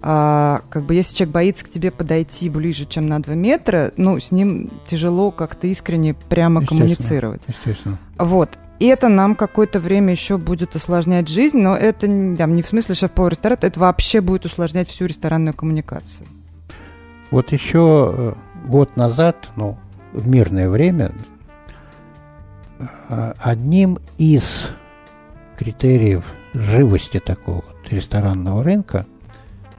э, 0.02 0.58
как 0.68 0.84
бы 0.84 0.94
если 0.94 1.14
человек 1.16 1.34
боится 1.34 1.64
к 1.64 1.68
тебе 1.68 1.90
подойти 1.90 2.50
ближе, 2.50 2.84
чем 2.84 3.06
на 3.06 3.22
2 3.22 3.34
метра, 3.34 3.92
ну, 3.96 4.18
с 4.20 4.30
ним 4.30 4.70
тяжело 4.86 5.30
как-то 5.30 5.66
искренне 5.66 6.14
прямо 6.14 6.60
естественно, 6.60 6.80
коммуницировать. 6.80 7.42
Естественно. 7.46 7.98
Вот. 8.18 8.50
И 8.80 8.86
это 8.86 9.08
нам 9.08 9.34
какое-то 9.34 9.78
время 9.78 10.12
еще 10.12 10.38
будет 10.38 10.74
усложнять 10.74 11.28
жизнь, 11.28 11.58
но 11.58 11.76
это 11.76 12.06
там, 12.36 12.56
не 12.56 12.62
в 12.62 12.68
смысле 12.68 12.94
шеф-повар 12.94 13.32
ресторана, 13.32 13.58
это 13.60 13.78
вообще 13.78 14.22
будет 14.22 14.46
усложнять 14.46 14.88
всю 14.88 15.04
ресторанную 15.04 15.54
коммуникацию. 15.54 16.26
Вот 17.30 17.52
еще 17.52 18.14
э, 18.16 18.34
год 18.66 18.96
назад, 18.96 19.50
ну, 19.56 19.78
в 20.14 20.26
мирное 20.26 20.70
время, 20.70 21.12
одним 23.08 23.98
из 24.18 24.68
критериев 25.58 26.24
живости 26.54 27.20
такого 27.20 27.64
ресторанного 27.90 28.62
рынка 28.64 29.06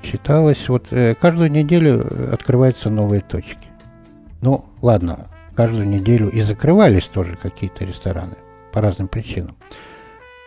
считалось, 0.04 0.68
вот 0.70 0.88
э, 0.92 1.16
каждую 1.16 1.52
неделю 1.52 2.34
открываются 2.34 2.90
новые 2.90 3.22
точки. 3.22 3.68
Ну, 4.42 4.66
ладно, 4.82 5.28
каждую 5.56 5.88
неделю 5.88 6.30
и 6.30 6.42
закрывались 6.42 7.06
тоже 7.06 7.36
какие-то 7.36 7.86
рестораны 7.86 8.36
по 8.72 8.82
разным 8.82 9.08
причинам. 9.08 9.56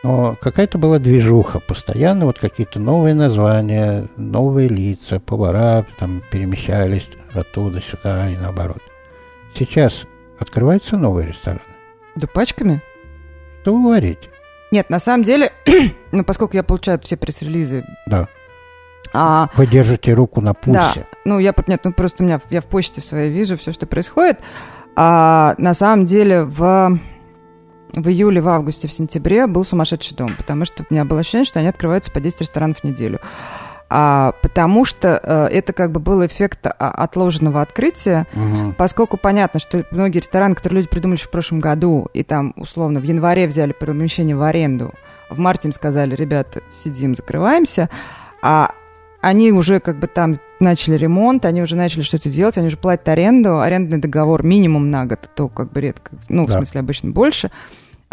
Но 0.03 0.35
какая-то 0.39 0.77
была 0.77 0.99
движуха 0.99 1.59
постоянно, 1.59 2.25
вот 2.25 2.37
какие-то 2.37 2.79
новые 2.79 3.15
названия, 3.15 4.07
новые 4.17 4.67
лица, 4.69 5.19
повара 5.19 5.85
там 5.97 6.21
перемещались 6.31 7.07
оттуда 7.33 7.81
сюда 7.81 8.29
и 8.29 8.37
наоборот. 8.37 8.81
Сейчас 9.55 10.05
открываются 10.37 10.97
новые 10.97 11.29
рестораны. 11.29 11.61
Да 12.15 12.27
пачками? 12.27 12.81
Что 13.61 13.75
вы 13.75 13.83
говорите? 13.83 14.29
Нет, 14.71 14.89
на 14.89 14.99
самом 14.99 15.23
деле, 15.23 15.51
ну, 16.11 16.23
поскольку 16.23 16.55
я 16.55 16.63
получаю 16.63 16.99
все 16.99 17.17
пресс-релизы... 17.17 17.85
Да. 18.07 18.27
А, 19.13 19.49
вы 19.55 19.67
держите 19.67 20.13
руку 20.13 20.41
на 20.41 20.53
пульсе. 20.53 20.79
Да, 20.95 21.05
ну, 21.23 21.39
я, 21.39 21.53
нет, 21.67 21.81
ну, 21.83 21.93
просто 21.93 22.23
у 22.23 22.25
меня, 22.25 22.41
я 22.49 22.61
в 22.61 22.65
почте 22.65 23.01
своей 23.01 23.31
вижу 23.31 23.57
все, 23.57 23.71
что 23.71 23.85
происходит. 23.85 24.39
А 24.95 25.55
на 25.57 25.73
самом 25.73 26.05
деле 26.05 26.43
в, 26.43 26.99
в 27.93 28.09
июле, 28.09 28.41
в 28.41 28.47
августе, 28.49 28.87
в 28.87 28.93
сентябре 28.93 29.47
был 29.47 29.63
сумасшедший 29.63 30.17
дом, 30.17 30.31
потому 30.37 30.65
что 30.65 30.83
у 30.89 30.93
меня 30.93 31.05
было 31.05 31.19
ощущение, 31.19 31.45
что 31.45 31.59
они 31.59 31.69
открываются 31.69 32.11
по 32.11 32.19
10 32.19 32.41
ресторанов 32.41 32.79
в 32.79 32.83
неделю 32.83 33.19
а, 33.89 34.33
потому 34.41 34.83
что 34.85 35.17
а, 35.17 35.47
это 35.47 35.73
как 35.73 35.91
бы 35.91 35.99
был 35.99 36.25
эффект 36.25 36.65
а, 36.65 36.71
отложенного 36.71 37.61
открытия, 37.61 38.25
угу. 38.33 38.73
поскольку 38.77 39.17
понятно, 39.17 39.59
что 39.59 39.85
многие 39.91 40.19
рестораны, 40.19 40.55
которые 40.55 40.77
люди 40.77 40.89
придумали 40.89 41.17
еще 41.17 41.27
в 41.27 41.31
прошлом 41.31 41.59
году, 41.59 42.07
и 42.13 42.23
там 42.23 42.53
условно 42.57 42.99
в 42.99 43.03
январе 43.03 43.47
взяли 43.47 43.73
помещение 43.73 44.35
в 44.35 44.41
аренду, 44.41 44.93
в 45.29 45.37
марте 45.39 45.67
им 45.67 45.71
сказали, 45.71 46.15
ребята, 46.15 46.61
сидим, 46.71 47.15
закрываемся, 47.15 47.89
а 48.41 48.71
они 49.21 49.51
уже 49.51 49.79
как 49.79 49.97
бы 49.99 50.07
там 50.07 50.35
начали 50.59 50.97
ремонт, 50.97 51.45
они 51.45 51.61
уже 51.61 51.75
начали 51.75 52.01
что-то 52.01 52.29
делать, 52.29 52.57
они 52.57 52.67
уже 52.67 52.77
платят 52.77 53.09
аренду, 53.09 53.59
арендный 53.59 53.97
договор 53.97 54.43
минимум 54.43 54.91
на 54.91 55.05
год, 55.05 55.29
то 55.35 55.47
как 55.47 55.71
бы 55.71 55.81
редко, 55.81 56.11
ну, 56.29 56.45
да. 56.45 56.53
в 56.53 56.55
смысле, 56.57 56.81
обычно 56.81 57.11
больше. 57.11 57.51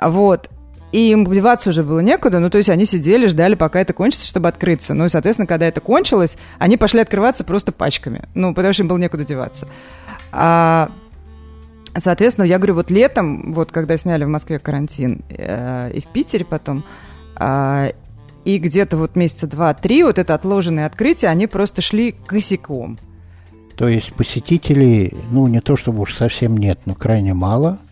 Вот. 0.01 0.51
И 0.93 1.11
им 1.11 1.25
деваться 1.25 1.71
уже 1.71 1.83
было 1.83 2.01
некуда, 2.01 2.39
ну, 2.39 2.51
то 2.51 2.59
есть 2.59 2.69
они 2.69 2.85
сидели, 2.85 3.27
ждали, 3.27 3.55
пока 3.55 3.81
это 3.81 3.95
кончится, 3.95 4.27
чтобы 4.27 4.49
открыться. 4.49 4.93
Ну, 4.93 5.07
и, 5.07 5.09
соответственно, 5.09 5.47
когда 5.47 5.67
это 5.67 5.81
кончилось, 5.81 6.37
они 6.59 6.77
пошли 6.77 7.01
открываться 7.01 7.45
просто 7.45 7.73
пачками, 7.73 8.29
ну, 8.35 8.55
потому 8.55 8.75
что 8.75 8.83
им 8.83 8.89
было 8.89 8.99
некуда 8.99 9.25
деваться. 9.25 9.67
А, 10.33 10.91
соответственно, 11.97 12.45
я 12.45 12.59
говорю, 12.59 12.75
вот 12.75 12.91
летом, 12.91 13.53
вот 13.53 13.73
когда 13.73 13.97
сняли 13.97 14.25
в 14.25 14.29
Москве 14.29 14.59
карантин 14.59 15.25
э, 15.31 15.93
и 15.95 16.03
в 16.03 16.07
Питере 16.09 16.45
потом, 16.45 16.85
э, 17.41 17.93
и 18.45 18.59
где-то 18.59 18.99
вот 18.99 19.17
месяца 19.17 19.47
два-три 19.47 20.03
вот 20.03 20.19
это 20.19 20.35
отложенное 20.35 20.85
открытие, 20.85 21.31
они 21.31 21.47
просто 21.47 21.81
шли 21.81 22.13
косяком. 22.13 22.99
То 23.77 23.89
есть 23.89 24.13
посетителей, 24.13 25.15
ну, 25.31 25.47
не 25.47 25.63
то 25.63 25.75
чтобы 25.77 26.03
уж 26.03 26.15
совсем 26.15 26.59
нет, 26.59 26.81
но 26.85 26.95
крайне 26.95 27.33
мало– 27.33 27.79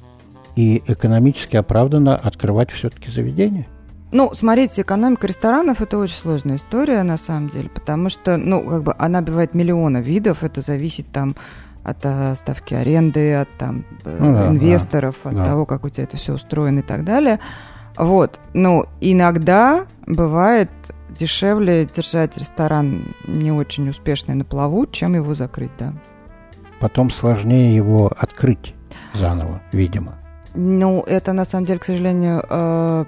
и 0.56 0.82
экономически 0.86 1.56
оправданно 1.56 2.16
открывать 2.16 2.70
все-таки 2.70 3.10
заведение? 3.10 3.66
Ну, 4.12 4.30
смотрите, 4.34 4.82
экономика 4.82 5.26
ресторанов– 5.26 5.80
это 5.82 5.96
очень 5.96 6.16
сложная 6.16 6.56
история, 6.56 7.02
на 7.04 7.16
самом 7.16 7.48
деле, 7.48 7.68
потому 7.68 8.08
что, 8.08 8.36
ну, 8.36 8.68
как 8.68 8.82
бы 8.82 8.94
она 8.98 9.22
бывает 9.22 9.54
миллиона 9.54 9.98
видов, 9.98 10.42
это 10.42 10.62
зависит 10.62 11.06
там 11.12 11.36
от 11.84 12.04
uh, 12.04 12.34
ставки 12.34 12.74
аренды, 12.74 13.34
от 13.34 13.48
там 13.56 13.86
э, 14.04 14.16
ну, 14.20 14.32
да, 14.32 14.48
инвесторов, 14.48 15.14
да, 15.24 15.30
от 15.30 15.36
да. 15.36 15.44
того, 15.44 15.64
как 15.64 15.84
у 15.84 15.88
тебя 15.88 16.04
это 16.04 16.16
все 16.16 16.34
устроено 16.34 16.80
и 16.80 16.82
так 16.82 17.04
далее. 17.04 17.38
Вот, 17.96 18.40
ну, 18.52 18.84
иногда 19.00 19.86
бывает 20.06 20.70
дешевле 21.18 21.84
держать 21.84 22.36
ресторан 22.36 23.14
не 23.26 23.52
очень 23.52 23.88
успешный 23.88 24.34
на 24.34 24.44
плаву, 24.44 24.86
чем 24.86 25.14
его 25.14 25.34
закрыть, 25.34 25.72
да. 25.78 25.92
Потом 26.80 27.10
сложнее 27.10 27.74
его 27.74 28.10
открыть 28.16 28.74
заново, 29.14 29.60
видимо. 29.72 30.14
Ну, 30.54 31.02
это 31.06 31.32
на 31.32 31.44
самом 31.44 31.64
деле, 31.66 31.78
к 31.78 31.84
сожалению, 31.84 32.44
э, 32.48 33.04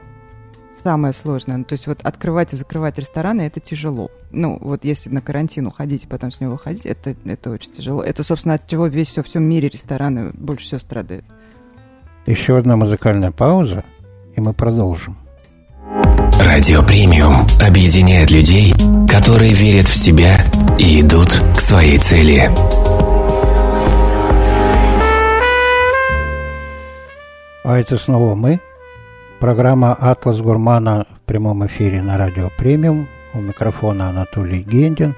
самое 0.83 1.12
сложное. 1.12 1.57
Ну, 1.59 1.64
то 1.64 1.74
есть 1.74 1.87
вот 1.87 2.00
открывать 2.02 2.52
и 2.52 2.57
закрывать 2.57 2.98
рестораны 2.98 3.42
это 3.42 3.61
тяжело. 3.61 4.11
Ну, 4.31 4.59
вот 4.61 4.85
если 4.85 5.11
на 5.11 5.20
карантин 5.20 5.66
уходить 5.66 6.05
и 6.05 6.07
потом 6.07 6.31
с 6.31 6.40
него 6.40 6.52
выходить, 6.52 6.87
это, 6.87 7.14
это 7.24 7.50
очень 7.50 7.72
тяжело. 7.72 8.02
Это, 8.02 8.22
собственно, 8.22 8.55
от 8.55 8.66
чего 8.66 8.87
весь 8.87 9.09
все, 9.09 9.22
в 9.22 9.26
всем 9.26 9.44
мире 9.44 9.68
рестораны 9.68 10.31
больше 10.35 10.66
всего 10.66 10.81
страдают. 10.81 11.24
Еще 12.26 12.57
одна 12.57 12.76
музыкальная 12.76 13.33
пауза, 13.33 13.85
и 14.37 14.40
мы 14.40 14.52
продолжим. 14.52 15.16
Радио 16.44 16.83
Премиум 16.83 17.46
объединяет 17.61 18.31
людей, 18.31 18.72
которые 19.09 19.52
верят 19.52 19.87
в 19.87 19.96
себя 19.96 20.38
и 20.78 21.00
идут 21.00 21.40
к 21.57 21.61
своей 21.61 21.98
цели. 21.98 22.50
А 27.64 27.79
это 27.79 27.96
снова 27.96 28.35
мы. 28.35 28.61
Программа 29.38 29.94
«Атлас 29.94 30.40
Гурмана» 30.40 31.07
в 31.16 31.20
прямом 31.20 31.64
эфире 31.66 32.03
на 32.03 32.18
радио 32.18 32.51
«Премиум». 32.59 33.09
У 33.35 33.40
микрофона 33.40 34.09
Анатолий 34.09 34.64
Гендин. 34.64 35.14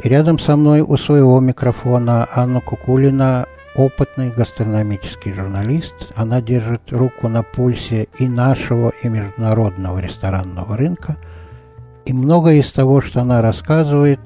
И 0.00 0.08
рядом 0.08 0.38
со 0.38 0.56
мной 0.56 0.82
у 0.82 0.96
своего 0.96 1.40
микрофона 1.40 2.28
Анна 2.32 2.60
Кукулина, 2.60 3.46
опытный 3.74 4.30
гастрономический 4.30 5.32
журналист. 5.32 5.94
Она 6.14 6.40
держит 6.40 6.92
руку 6.92 7.26
на 7.26 7.42
пульсе 7.42 8.06
и 8.20 8.28
нашего, 8.28 8.92
и 9.02 9.08
международного 9.08 9.98
ресторанного 9.98 10.76
рынка. 10.76 11.16
И 12.04 12.12
многое 12.12 12.60
из 12.60 12.70
того, 12.70 13.00
что 13.00 13.20
она 13.20 13.42
рассказывает, 13.42 14.20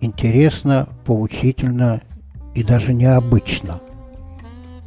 интересно, 0.00 0.88
поучительно 1.04 2.00
и 2.56 2.64
даже 2.64 2.92
необычно. 2.92 3.80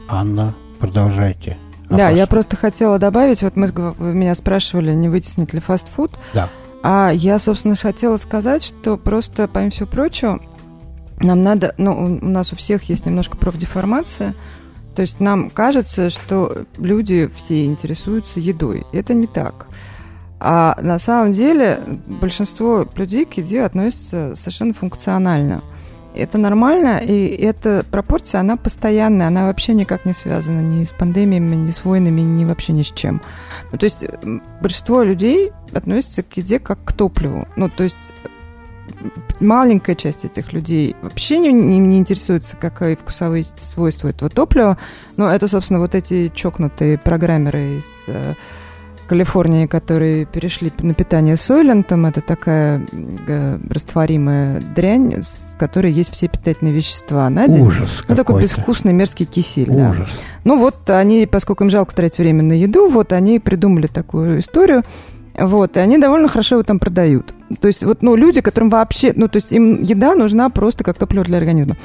Анна, 0.10 0.54
продолжайте. 0.80 1.58
Да, 1.90 2.10
я 2.10 2.28
просто 2.28 2.56
хотела 2.56 3.00
добавить, 3.00 3.42
вот 3.42 3.56
мы, 3.56 3.68
вы 3.68 4.14
меня 4.14 4.36
спрашивали, 4.36 4.94
не 4.94 5.10
вытеснит 5.10 5.54
ли 5.54 5.60
фастфуд. 5.60 6.12
Да. 6.34 6.50
А 6.84 7.12
я, 7.12 7.40
собственно, 7.40 7.76
хотела 7.76 8.18
сказать, 8.18 8.64
что 8.64 8.98
просто, 8.98 9.48
помимо 9.48 9.72
всего 9.72 9.88
прочего, 9.88 10.40
нам 11.20 11.44
надо, 11.44 11.74
ну, 11.78 12.20
у 12.22 12.26
нас 12.26 12.54
у 12.54 12.56
всех 12.56 12.84
есть 12.84 13.06
немножко 13.06 13.38
профдеформация, 13.38 14.36
то 14.96 15.02
есть 15.02 15.20
нам 15.20 15.50
кажется, 15.50 16.10
что 16.10 16.66
люди 16.78 17.30
все 17.36 17.66
интересуются 17.66 18.40
едой. 18.40 18.86
Это 18.94 19.14
не 19.14 19.28
так. 19.28 19.68
А 20.40 20.78
на 20.82 21.00
самом 21.00 21.34
деле 21.34 21.82
большинство 22.08 22.88
людей 22.96 23.26
к 23.26 23.34
еде 23.34 23.64
относятся 23.64 24.36
совершенно 24.36 24.74
функционально– 24.74 25.64
это 26.16 26.38
нормально, 26.38 26.98
и 26.98 27.28
эта 27.28 27.86
пропорция, 27.90 28.42
она 28.42 28.58
постоянная, 28.58 29.28
она 29.28 29.46
вообще 29.46 29.74
никак 29.74 30.06
не 30.06 30.14
связана 30.14 30.60
ни 30.60 30.84
с 30.84 30.90
пандемиями, 30.90 31.56
ни 31.56 31.72
с 31.72 31.84
войнами, 31.84 32.22
ни 32.22 32.46
вообще 32.46 32.74
ни 32.74 32.82
с 32.82 32.92
чем. 32.92 33.22
Ну, 33.72 33.78
то 33.78 33.84
есть 33.84 34.04
большинство 34.62 35.04
людей 35.04 35.52
относятся 35.74 36.24
к 36.24 36.38
еде 36.38 36.60
как 36.60 36.84
к 36.84 36.94
топливу. 36.94 37.48
Ну, 37.56 37.70
то 37.70 37.84
есть 37.84 38.12
маленькая 39.40 39.96
часть 39.96 40.26
этих 40.26 40.54
людей 40.54 40.96
вообще 41.02 41.40
не, 41.40 41.52
не, 41.52 41.78
не 41.80 41.98
интересуется, 41.98 42.56
какие 42.58 42.96
вкусовые 42.96 43.46
свойства 43.58 44.10
этого 44.10 44.30
топлива. 44.30 44.78
Но 45.18 45.30
это, 45.30 45.48
собственно, 45.48 45.80
вот 45.80 45.96
эти 45.96 46.32
чокнутые 46.34 46.98
программеры 46.98 47.78
из 47.78 48.04
э, 48.08 48.36
Калифорнии, 49.06 49.66
которые 49.68 50.26
перешли 50.26 50.72
на 50.80 50.94
питание 50.94 51.38
сойлентом. 51.38 52.06
Это 52.06 52.22
такая 52.22 52.82
э, 53.28 53.60
растворимая 53.70 54.62
дрянь, 54.76 55.22
в 55.22 55.58
которой 55.58 55.92
есть 55.92 56.12
все 56.12 56.28
питательные 56.28 56.74
вещества 56.74 57.30
на 57.30 57.48
день. 57.48 57.66
Ужас 57.66 58.04
Ну, 58.08 58.16
такой 58.16 58.42
безвкусный 58.42 58.94
мерзкий 58.94 59.26
кисель. 59.26 59.70
Ужас. 59.70 59.98
Да. 59.98 60.06
Ну, 60.44 60.58
вот 60.58 60.90
они, 60.90 61.26
поскольку 61.26 61.64
им 61.64 61.70
жалко 61.70 61.96
тратить 61.96 62.18
время 62.18 62.44
на 62.44 62.54
еду, 62.54 62.90
вот 62.90 63.14
они 63.14 63.40
придумали 63.40 63.88
такую 63.88 64.40
историю. 64.40 64.84
Вот, 65.38 65.76
и 65.76 65.82
они 65.82 65.98
довольно 65.98 66.30
хорошо 66.30 66.56
его 66.56 66.64
там 66.64 66.80
продают. 66.80 67.34
То 67.60 67.68
есть, 67.68 67.84
вот, 67.84 68.02
ну, 68.02 68.16
люди, 68.16 68.40
которым 68.40 68.70
вообще, 68.70 69.12
ну, 69.14 69.28
то 69.28 69.36
есть 69.38 69.52
им 69.52 69.82
еда 69.82 70.16
нужна 70.16 70.50
просто 70.50 70.86
как 70.86 70.98
топливо 70.98 71.26
для 71.26 71.38
организма. 71.38 71.76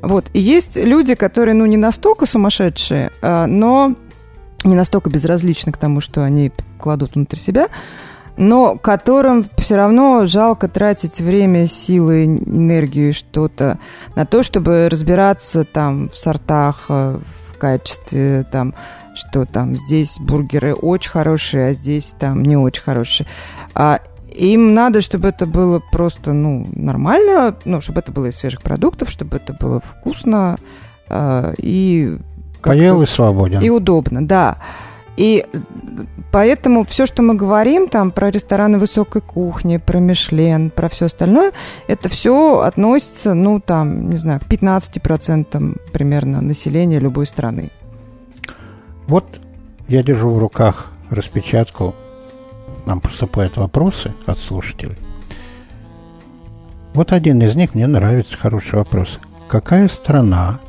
Вот, 0.00 0.26
и 0.32 0.40
есть 0.40 0.76
люди, 0.76 1.14
которые, 1.16 1.54
ну, 1.54 1.66
не 1.66 1.76
настолько 1.76 2.26
сумасшедшие, 2.26 3.10
а, 3.20 3.46
но 3.46 3.96
не 4.64 4.74
настолько 4.74 5.10
безразличны 5.10 5.72
к 5.72 5.78
тому, 5.78 6.00
что 6.00 6.22
они 6.22 6.52
кладут 6.78 7.14
внутрь 7.14 7.36
себя, 7.36 7.68
но 8.36 8.76
которым 8.76 9.46
все 9.58 9.76
равно 9.76 10.24
жалко 10.26 10.68
тратить 10.68 11.20
время, 11.20 11.66
силы, 11.66 12.24
энергию, 12.24 13.12
что-то 13.12 13.78
на 14.16 14.26
то, 14.26 14.42
чтобы 14.42 14.88
разбираться 14.88 15.64
там 15.64 16.08
в 16.08 16.16
сортах, 16.16 16.86
э, 16.88 17.18
в 17.18 17.58
качестве, 17.58 18.46
там, 18.50 18.74
что 19.14 19.44
там 19.44 19.74
здесь 19.74 20.18
бургеры 20.18 20.74
очень 20.74 21.10
хорошие, 21.10 21.68
а 21.68 21.72
здесь 21.72 22.14
там 22.18 22.42
не 22.42 22.56
очень 22.56 22.82
хорошие. 22.82 23.26
А 23.74 24.00
им 24.30 24.74
надо, 24.74 25.00
чтобы 25.00 25.28
это 25.28 25.44
было 25.44 25.82
просто, 25.92 26.32
ну, 26.32 26.66
нормально, 26.72 27.56
ну, 27.64 27.80
чтобы 27.80 28.00
это 28.00 28.12
было 28.12 28.26
из 28.26 28.36
свежих 28.36 28.62
продуктов, 28.62 29.10
чтобы 29.10 29.36
это 29.36 29.52
было 29.52 29.80
вкусно 29.80 30.56
э, 31.08 31.54
и 31.58 32.16
Поел 32.62 33.02
и 33.02 33.06
свободен. 33.06 33.60
И 33.60 33.70
удобно, 33.70 34.26
да. 34.26 34.58
И 35.16 35.44
поэтому 36.32 36.84
все, 36.84 37.04
что 37.04 37.22
мы 37.22 37.34
говорим 37.34 37.88
там 37.88 38.10
про 38.10 38.30
рестораны 38.30 38.78
высокой 38.78 39.20
кухни, 39.20 39.76
про 39.76 39.98
Мишлен, 39.98 40.70
про 40.70 40.88
все 40.88 41.06
остальное, 41.06 41.52
это 41.88 42.08
все 42.08 42.60
относится, 42.60 43.34
ну, 43.34 43.60
там, 43.60 44.08
не 44.08 44.16
знаю, 44.16 44.40
к 44.40 44.44
15% 44.44 45.78
примерно 45.92 46.40
населения 46.40 46.98
любой 46.98 47.26
страны. 47.26 47.70
Вот 49.08 49.26
я 49.88 50.02
держу 50.02 50.28
в 50.28 50.38
руках 50.38 50.90
распечатку. 51.10 51.94
Нам 52.86 53.00
поступают 53.00 53.56
вопросы 53.56 54.14
от 54.24 54.38
слушателей. 54.38 54.96
Вот 56.94 57.12
один 57.12 57.42
из 57.42 57.54
них 57.54 57.74
мне 57.74 57.86
нравится, 57.86 58.36
хороший 58.36 58.76
вопрос. 58.76 59.18
Какая 59.48 59.88
страна 59.88 60.60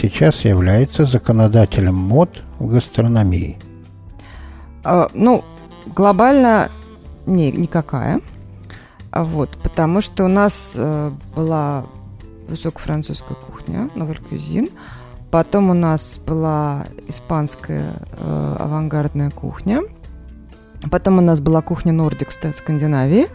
сейчас 0.00 0.44
является 0.44 1.06
законодателем 1.06 1.94
мод 1.94 2.42
в 2.58 2.68
гастрономии? 2.68 3.58
А, 4.84 5.08
ну, 5.14 5.44
глобально 5.94 6.70
не, 7.26 7.52
никакая. 7.52 8.20
А 9.10 9.24
вот, 9.24 9.50
потому 9.62 10.00
что 10.00 10.24
у 10.24 10.28
нас 10.28 10.72
э, 10.74 11.10
была 11.34 11.86
высокофранцузская 12.48 13.36
кухня, 13.36 13.90
новый 13.94 14.16
кюзин. 14.16 14.68
Потом 15.30 15.70
у 15.70 15.74
нас 15.74 16.18
была 16.24 16.86
испанская 17.06 17.96
э, 18.12 18.56
авангардная 18.58 19.30
кухня. 19.30 19.82
Потом 20.90 21.18
у 21.18 21.20
нас 21.20 21.40
была 21.40 21.60
кухня 21.60 21.92
Нордик 21.92 22.30
в 22.30 22.56
Скандинавии. 22.56 23.26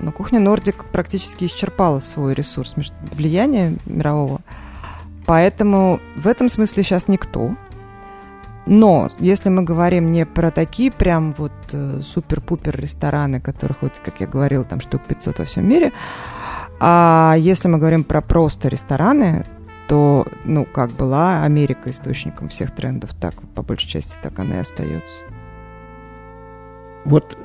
Но 0.00 0.12
кухня 0.12 0.38
Нордик 0.38 0.84
практически 0.84 1.46
исчерпала 1.46 1.98
свой 1.98 2.34
ресурс 2.34 2.74
влияния 3.12 3.76
мирового. 3.86 4.40
Поэтому 5.28 6.00
в 6.16 6.26
этом 6.26 6.48
смысле 6.48 6.82
сейчас 6.82 7.06
никто. 7.06 7.54
Но 8.64 9.10
если 9.18 9.50
мы 9.50 9.62
говорим 9.62 10.10
не 10.10 10.24
про 10.24 10.50
такие 10.50 10.90
прям 10.90 11.34
вот 11.36 11.52
э, 11.72 12.00
супер-пупер 12.00 12.74
рестораны, 12.74 13.38
которых, 13.38 13.82
вот, 13.82 14.00
как 14.02 14.20
я 14.20 14.26
говорила, 14.26 14.64
там 14.64 14.80
штук 14.80 15.02
500 15.06 15.38
во 15.38 15.44
всем 15.44 15.68
мире, 15.68 15.92
А 16.80 17.34
если 17.38 17.68
мы 17.68 17.76
говорим 17.76 18.04
про 18.04 18.22
просто 18.22 18.68
рестораны, 18.68 19.44
то, 19.86 20.26
ну, 20.44 20.64
как 20.64 20.92
была 20.92 21.42
Америка 21.42 21.90
источником 21.90 22.48
всех 22.48 22.74
трендов, 22.74 23.10
так, 23.12 23.34
по 23.54 23.62
большей 23.62 23.88
части, 23.88 24.16
так 24.22 24.38
она 24.38 24.56
и 24.56 24.60
остается. 24.60 25.24
Вот 27.04 27.36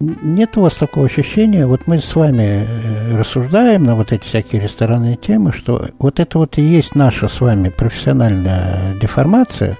нет 0.00 0.56
у 0.56 0.62
вас 0.62 0.74
такого 0.74 1.06
ощущения, 1.06 1.66
вот 1.66 1.86
мы 1.86 2.00
с 2.00 2.14
вами 2.14 2.66
э, 2.66 3.18
рассуждаем 3.18 3.84
на 3.84 3.96
вот 3.96 4.12
эти 4.12 4.24
всякие 4.24 4.62
ресторанные 4.62 5.16
темы, 5.16 5.52
что 5.52 5.88
вот 5.98 6.20
это 6.20 6.38
вот 6.38 6.58
и 6.58 6.62
есть 6.62 6.94
наша 6.94 7.28
с 7.28 7.40
вами 7.40 7.70
профессиональная 7.70 8.94
деформация. 9.00 9.78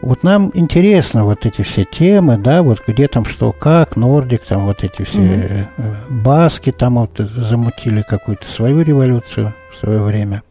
Вот 0.00 0.22
нам 0.22 0.52
интересно 0.54 1.24
вот 1.24 1.44
эти 1.44 1.62
все 1.62 1.84
темы, 1.84 2.38
да, 2.38 2.62
вот 2.62 2.82
где 2.86 3.08
там 3.08 3.24
что, 3.24 3.50
как, 3.52 3.96
Нордик, 3.96 4.44
там 4.44 4.66
вот 4.66 4.84
эти 4.84 5.02
все 5.02 5.18
mm-hmm. 5.18 5.66
баски 6.08 6.70
там 6.70 6.94
вот 6.94 7.18
замутили 7.18 8.02
какую-то 8.02 8.46
свою 8.46 8.82
революцию 8.82 9.54
в 9.72 9.80
свое 9.80 10.00
время. 10.00 10.42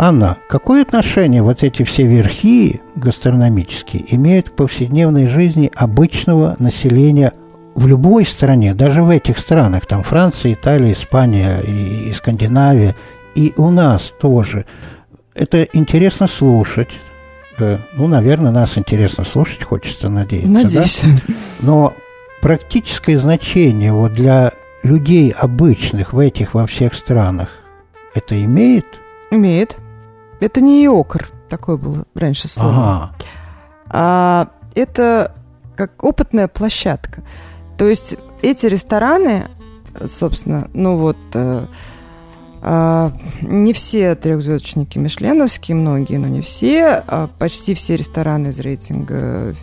Анна, 0.00 0.38
какое 0.48 0.82
отношение 0.82 1.42
вот 1.42 1.64
эти 1.64 1.82
все 1.82 2.04
верхи 2.04 2.80
гастрономические 2.94 4.14
имеют 4.14 4.48
к 4.48 4.52
повседневной 4.52 5.26
жизни 5.26 5.72
обычного 5.74 6.54
населения 6.60 7.32
в 7.74 7.88
любой 7.88 8.24
стране, 8.24 8.74
даже 8.74 9.02
в 9.02 9.10
этих 9.10 9.40
странах, 9.40 9.86
там 9.86 10.04
Франция, 10.04 10.52
Италия, 10.52 10.92
Испания 10.92 11.58
и, 11.66 12.10
и 12.10 12.12
Скандинавия, 12.12 12.94
и 13.34 13.52
у 13.56 13.70
нас 13.70 14.12
тоже. 14.20 14.66
Это 15.34 15.64
интересно 15.72 16.28
слушать. 16.28 16.90
Э, 17.58 17.78
ну, 17.96 18.06
наверное, 18.06 18.52
нас 18.52 18.78
интересно 18.78 19.24
слушать, 19.24 19.64
хочется 19.64 20.08
надеяться. 20.08 20.48
Надеюсь. 20.48 21.02
Да? 21.02 21.34
Но 21.60 21.94
практическое 22.40 23.18
значение 23.18 23.92
вот 23.92 24.12
для 24.12 24.52
людей 24.84 25.32
обычных 25.32 26.12
в 26.12 26.20
этих 26.20 26.54
во 26.54 26.68
всех 26.68 26.94
странах 26.94 27.48
это 28.14 28.40
имеет? 28.44 28.86
Имеет. 29.32 29.76
Это 30.40 30.60
не 30.60 30.84
иокр, 30.84 31.30
такое 31.48 31.76
было 31.76 32.04
раньше 32.14 32.48
слово. 32.48 32.70
Ага. 32.70 33.14
А 33.90 34.48
это 34.74 35.34
как 35.76 36.02
опытная 36.02 36.48
площадка. 36.48 37.22
То 37.76 37.86
есть 37.86 38.16
эти 38.42 38.66
рестораны, 38.66 39.48
собственно, 40.08 40.68
ну 40.74 40.96
вот, 40.98 41.16
э, 41.34 41.66
э, 42.62 43.10
не 43.42 43.72
все 43.72 44.14
трехзвездочники 44.14 44.98
мишленовские, 44.98 45.76
многие, 45.76 46.16
но 46.16 46.26
не 46.26 46.40
все, 46.40 47.02
а 47.06 47.28
почти 47.38 47.74
все 47.74 47.96
рестораны 47.96 48.48
из 48.48 48.58
рейтинга 48.58 49.54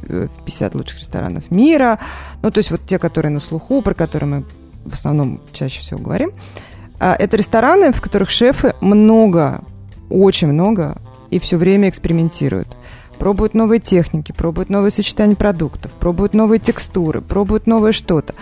50 0.45 0.75
лучших 0.75 0.99
ресторанов 0.99 1.51
мира, 1.51 1.99
ну 2.41 2.51
то 2.51 2.59
есть 2.59 2.71
вот 2.71 2.81
те, 2.85 2.97
которые 2.97 3.31
на 3.31 3.41
слуху, 3.41 3.81
про 3.81 3.93
которые 3.93 4.29
мы 4.29 4.45
в 4.85 4.93
основном 4.93 5.41
чаще 5.51 5.81
всего 5.81 5.99
говорим, 5.99 6.31
а 6.99 7.13
это 7.13 7.35
рестораны, 7.35 7.91
в 7.91 8.01
которых 8.01 8.29
шефы 8.29 8.73
много 8.79 9.63
очень 10.09 10.47
много 10.47 10.97
и 11.29 11.39
все 11.39 11.57
время 11.57 11.89
экспериментируют. 11.89 12.77
Пробуют 13.19 13.53
новые 13.53 13.79
техники, 13.79 14.33
пробуют 14.33 14.69
новые 14.69 14.91
сочетания 14.91 15.35
продуктов, 15.35 15.91
пробуют 15.93 16.33
новые 16.33 16.59
текстуры, 16.59 17.21
пробуют 17.21 17.65
новое 17.65 17.91
что-то. 17.91 18.33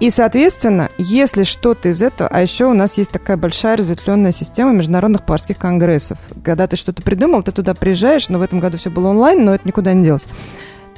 И, 0.00 0.10
соответственно, 0.10 0.90
если 0.96 1.42
что-то 1.42 1.88
из 1.88 2.02
этого, 2.02 2.28
а 2.28 2.40
еще 2.40 2.66
у 2.66 2.72
нас 2.72 2.96
есть 2.98 3.10
такая 3.10 3.36
большая 3.36 3.76
разветвленная 3.76 4.30
система 4.30 4.72
международных 4.72 5.26
парских 5.26 5.58
конгрессов. 5.58 6.18
Когда 6.44 6.68
ты 6.68 6.76
что-то 6.76 7.02
придумал, 7.02 7.42
ты 7.42 7.50
туда 7.50 7.74
приезжаешь, 7.74 8.28
но 8.28 8.38
в 8.38 8.42
этом 8.42 8.60
году 8.60 8.78
все 8.78 8.90
было 8.90 9.08
онлайн, 9.08 9.44
но 9.44 9.54
это 9.56 9.66
никуда 9.66 9.92
не 9.94 10.04
делось. 10.04 10.26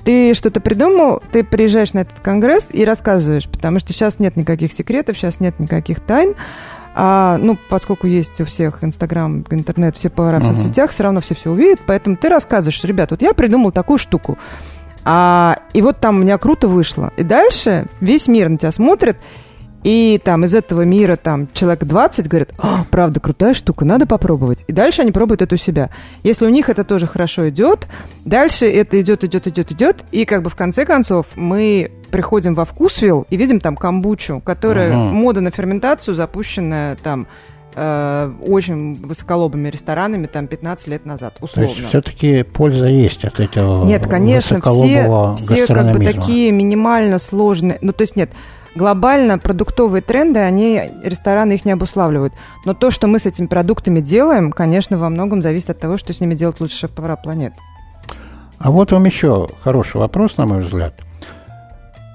Ты 0.04 0.35
что-то 0.35 0.61
придумал, 0.61 1.22
ты 1.33 1.44
приезжаешь 1.44 1.94
на 1.94 2.00
этот 2.00 2.20
конгресс 2.20 2.68
и 2.72 2.85
рассказываешь, 2.85 3.48
потому 3.48 3.78
что 3.78 3.92
сейчас 3.92 4.18
нет 4.18 4.37
никаких 4.37 4.72
секретов, 4.72 5.16
сейчас 5.16 5.40
нет 5.40 5.59
никаких 5.59 6.00
тайн. 6.00 6.35
А, 7.02 7.38
ну, 7.38 7.56
поскольку 7.70 8.06
есть 8.06 8.42
у 8.42 8.44
всех 8.44 8.84
Инстаграм, 8.84 9.42
интернет, 9.48 9.96
все 9.96 10.10
повара 10.10 10.38
в 10.38 10.42
uh-huh. 10.42 10.56
соцсетях, 10.56 10.90
все 10.90 11.04
равно 11.04 11.22
все 11.22 11.34
все 11.34 11.50
увидят, 11.50 11.80
поэтому 11.86 12.16
ты 12.16 12.28
рассказываешь, 12.28 12.74
что, 12.74 12.86
ребят, 12.86 13.10
вот 13.10 13.22
я 13.22 13.32
придумал 13.32 13.72
такую 13.72 13.96
штуку, 13.96 14.36
а, 15.02 15.60
и 15.72 15.80
вот 15.80 15.98
там 15.98 16.16
у 16.16 16.18
меня 16.20 16.36
круто 16.36 16.68
вышло. 16.68 17.10
И 17.16 17.22
дальше 17.22 17.86
весь 18.02 18.28
мир 18.28 18.50
на 18.50 18.58
тебя 18.58 18.70
смотрит, 18.70 19.16
и 19.82 20.20
там 20.22 20.44
из 20.44 20.54
этого 20.54 20.82
мира 20.82 21.16
там 21.16 21.48
человек 21.52 21.84
20 21.84 22.28
говорит, 22.28 22.50
а, 22.58 22.84
правда, 22.90 23.20
крутая 23.20 23.54
штука, 23.54 23.84
надо 23.84 24.06
попробовать. 24.06 24.64
И 24.66 24.72
дальше 24.72 25.02
они 25.02 25.10
пробуют 25.10 25.42
это 25.42 25.54
у 25.54 25.58
себя. 25.58 25.90
Если 26.22 26.46
у 26.46 26.50
них 26.50 26.68
это 26.68 26.84
тоже 26.84 27.06
хорошо 27.06 27.48
идет, 27.48 27.86
дальше 28.24 28.68
это 28.68 29.00
идет, 29.00 29.24
идет, 29.24 29.46
идет, 29.46 29.72
идет. 29.72 30.04
И 30.10 30.24
как 30.24 30.42
бы 30.42 30.50
в 30.50 30.54
конце 30.54 30.84
концов 30.84 31.26
мы 31.34 31.90
приходим 32.10 32.54
во 32.54 32.64
вкусвилл 32.64 33.26
и 33.30 33.36
видим 33.36 33.60
там 33.60 33.76
камбучу, 33.76 34.40
которая 34.44 34.90
ага. 34.90 35.12
мода 35.12 35.40
на 35.40 35.50
ферментацию, 35.50 36.14
запущенная 36.14 36.96
там 36.96 37.26
э, 37.74 38.32
очень 38.46 38.94
высоколобыми 38.94 39.68
ресторанами 39.70 40.26
там 40.26 40.46
15 40.46 40.88
лет 40.88 41.06
назад, 41.06 41.38
условно. 41.40 41.72
То 41.72 41.76
есть 41.76 41.88
все-таки 41.88 42.42
польза 42.42 42.88
есть 42.88 43.24
от 43.24 43.40
этого 43.40 43.84
Нет, 43.84 44.06
конечно, 44.06 44.60
все, 44.60 45.36
все 45.38 45.66
как 45.66 45.96
бы 45.96 46.04
такие 46.04 46.52
минимально 46.52 47.18
сложные, 47.18 47.78
ну 47.80 47.92
то 47.92 48.02
есть 48.02 48.16
нет, 48.16 48.30
глобально 48.74 49.38
продуктовые 49.38 50.02
тренды, 50.02 50.40
они, 50.40 50.90
рестораны 51.02 51.54
их 51.54 51.64
не 51.64 51.72
обуславливают. 51.72 52.33
Но 52.64 52.74
то, 52.74 52.90
что 52.90 53.06
мы 53.06 53.18
с 53.18 53.26
этими 53.26 53.46
продуктами 53.46 54.00
делаем, 54.00 54.52
конечно, 54.52 54.98
во 54.98 55.09
многом 55.09 55.42
зависит 55.42 55.70
от 55.70 55.80
того, 55.80 55.96
что 55.96 56.12
с 56.12 56.20
ними 56.20 56.35
делают 56.35 56.61
лучшие 56.61 56.78
шеф-повара 56.78 57.16
планеты. 57.16 57.56
А 58.59 58.70
вот 58.70 58.92
вам 58.92 59.04
еще 59.06 59.48
хороший 59.62 59.96
вопрос, 59.96 60.37
на 60.37 60.46
мой 60.46 60.62
взгляд. 60.62 60.94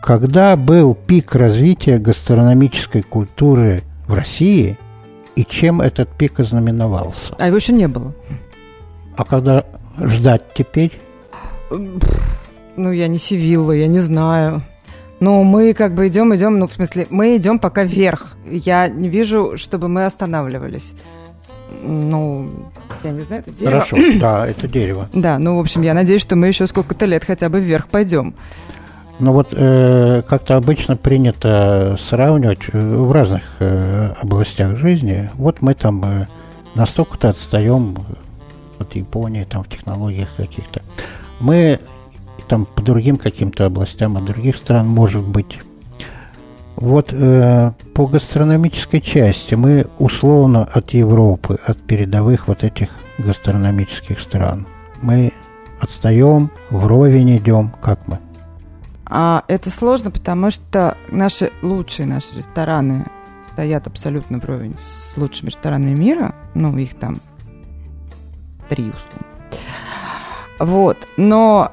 Когда 0.01 0.55
был 0.55 0.93
пик 0.93 1.33
развития 1.33 1.97
гастрономической 1.97 3.01
культуры 3.01 3.81
в 4.07 4.13
России 4.13 4.77
и 5.35 5.43
чем 5.43 5.81
этот 5.81 6.09
пик 6.09 6.39
ознаменовался? 6.39 7.35
А 7.39 7.47
его 7.47 7.57
еще 7.57 7.73
не 7.73 7.87
было. 7.87 8.13
А 9.17 9.25
когда 9.25 9.65
ждать 9.99 10.43
теперь? 10.53 10.99
Ну, 11.71 12.91
я 12.91 13.07
не 13.07 13.17
Сивилла, 13.17 13.71
я 13.71 13.87
не 13.87 13.99
знаю. 13.99 14.61
Ну, 15.25 15.43
мы 15.43 15.73
как 15.73 15.95
бы 15.95 16.07
идем, 16.07 16.35
идем, 16.35 16.59
ну, 16.59 16.67
в 16.67 16.73
смысле, 16.73 17.07
мы 17.09 17.35
идем 17.35 17.57
пока 17.57 17.83
вверх. 17.83 18.37
Я 18.45 18.87
не 18.87 19.09
вижу, 19.09 19.57
чтобы 19.57 19.87
мы 19.87 20.05
останавливались. 20.05 20.93
Ну, 21.81 22.51
я 23.03 23.09
не 23.09 23.21
знаю, 23.21 23.41
это 23.41 23.49
дерево. 23.49 23.71
Хорошо, 23.71 23.97
да, 24.19 24.45
это 24.45 24.67
дерево. 24.67 25.09
Да, 25.13 25.39
ну, 25.39 25.57
в 25.57 25.61
общем, 25.61 25.81
я 25.81 25.95
надеюсь, 25.95 26.21
что 26.21 26.35
мы 26.35 26.45
еще 26.45 26.67
сколько-то 26.67 27.07
лет 27.07 27.23
хотя 27.25 27.49
бы 27.49 27.59
вверх 27.59 27.87
пойдем. 27.87 28.35
Ну 29.17 29.33
вот 29.33 29.47
э, 29.53 30.21
как-то 30.29 30.57
обычно 30.57 30.95
принято 30.95 31.97
сравнивать 32.07 32.59
э, 32.71 32.79
в 32.79 33.11
разных 33.11 33.41
э, 33.57 34.13
областях 34.21 34.77
жизни. 34.77 35.31
Вот 35.33 35.59
мы 35.63 35.73
там 35.73 36.03
э, 36.05 36.27
настолько-то 36.75 37.29
отстаем 37.29 37.97
от 38.77 38.93
Японии, 38.93 39.43
там 39.49 39.63
в 39.63 39.69
технологиях 39.69 40.29
каких-то. 40.37 40.83
Мы 41.39 41.79
там 42.47 42.65
по 42.65 42.81
другим 42.81 43.17
каким-то 43.17 43.65
областям 43.65 44.17
от 44.17 44.25
других 44.25 44.57
стран, 44.57 44.87
может 44.87 45.23
быть. 45.23 45.59
Вот 46.75 47.13
э, 47.13 47.71
по 47.93 48.07
гастрономической 48.07 48.99
части 49.01 49.55
мы 49.55 49.87
условно 49.97 50.65
от 50.65 50.91
Европы, 50.91 51.57
от 51.65 51.81
передовых 51.81 52.47
вот 52.47 52.63
этих 52.63 52.89
гастрономических 53.17 54.19
стран. 54.19 54.67
Мы 55.01 55.31
отстаем, 55.79 56.49
вровень 56.69 57.37
идем, 57.37 57.73
как 57.81 58.07
мы? 58.07 58.19
А 59.05 59.43
это 59.47 59.69
сложно, 59.69 60.11
потому 60.11 60.51
что 60.51 60.97
наши 61.09 61.51
лучшие 61.61 62.07
наши 62.07 62.37
рестораны 62.37 63.05
стоят 63.53 63.87
абсолютно 63.87 64.39
вровень 64.39 64.75
с 64.77 65.15
лучшими 65.15 65.49
ресторанами 65.49 65.95
мира. 65.95 66.35
Ну, 66.55 66.75
их 66.77 66.95
там 66.95 67.15
три 68.67 68.89
условно. 68.89 69.27
Вот. 70.59 71.07
Но 71.17 71.71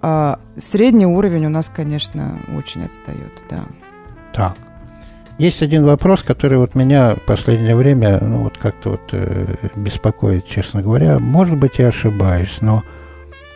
а 0.00 0.38
средний 0.56 1.06
уровень 1.06 1.46
у 1.46 1.50
нас, 1.50 1.70
конечно, 1.74 2.38
очень 2.56 2.84
отстает, 2.84 3.32
да. 3.50 3.60
Так. 4.32 4.56
Есть 5.38 5.62
один 5.62 5.84
вопрос, 5.84 6.22
который 6.22 6.58
вот 6.58 6.74
меня 6.74 7.14
в 7.14 7.20
последнее 7.22 7.76
время, 7.76 8.18
ну 8.20 8.44
вот 8.44 8.58
как-то 8.58 8.90
вот 8.90 9.00
э, 9.12 9.54
беспокоит, 9.76 10.46
честно 10.46 10.82
говоря. 10.82 11.18
Может 11.20 11.56
быть, 11.56 11.78
я 11.78 11.88
ошибаюсь, 11.88 12.58
но, 12.60 12.82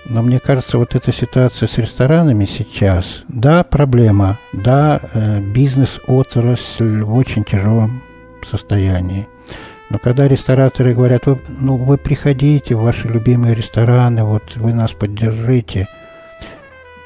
но 0.04 0.22
мне 0.22 0.38
кажется, 0.38 0.78
вот 0.78 0.94
эта 0.94 1.12
ситуация 1.12 1.68
с 1.68 1.78
ресторанами 1.78 2.44
сейчас, 2.44 3.22
да, 3.26 3.64
проблема, 3.64 4.38
да, 4.52 5.00
э, 5.12 5.40
бизнес-отрасль 5.40 7.02
в 7.02 7.14
очень 7.14 7.42
тяжелом 7.42 8.02
состоянии. 8.48 9.26
Но 9.90 9.98
когда 9.98 10.28
рестораторы 10.28 10.94
говорят, 10.94 11.26
вы, 11.26 11.40
ну 11.48 11.76
вы 11.76 11.98
приходите 11.98 12.76
в 12.76 12.82
ваши 12.82 13.08
любимые 13.08 13.56
рестораны, 13.56 14.22
вот 14.22 14.54
вы 14.54 14.72
нас 14.72 14.92
поддержите– 14.92 15.88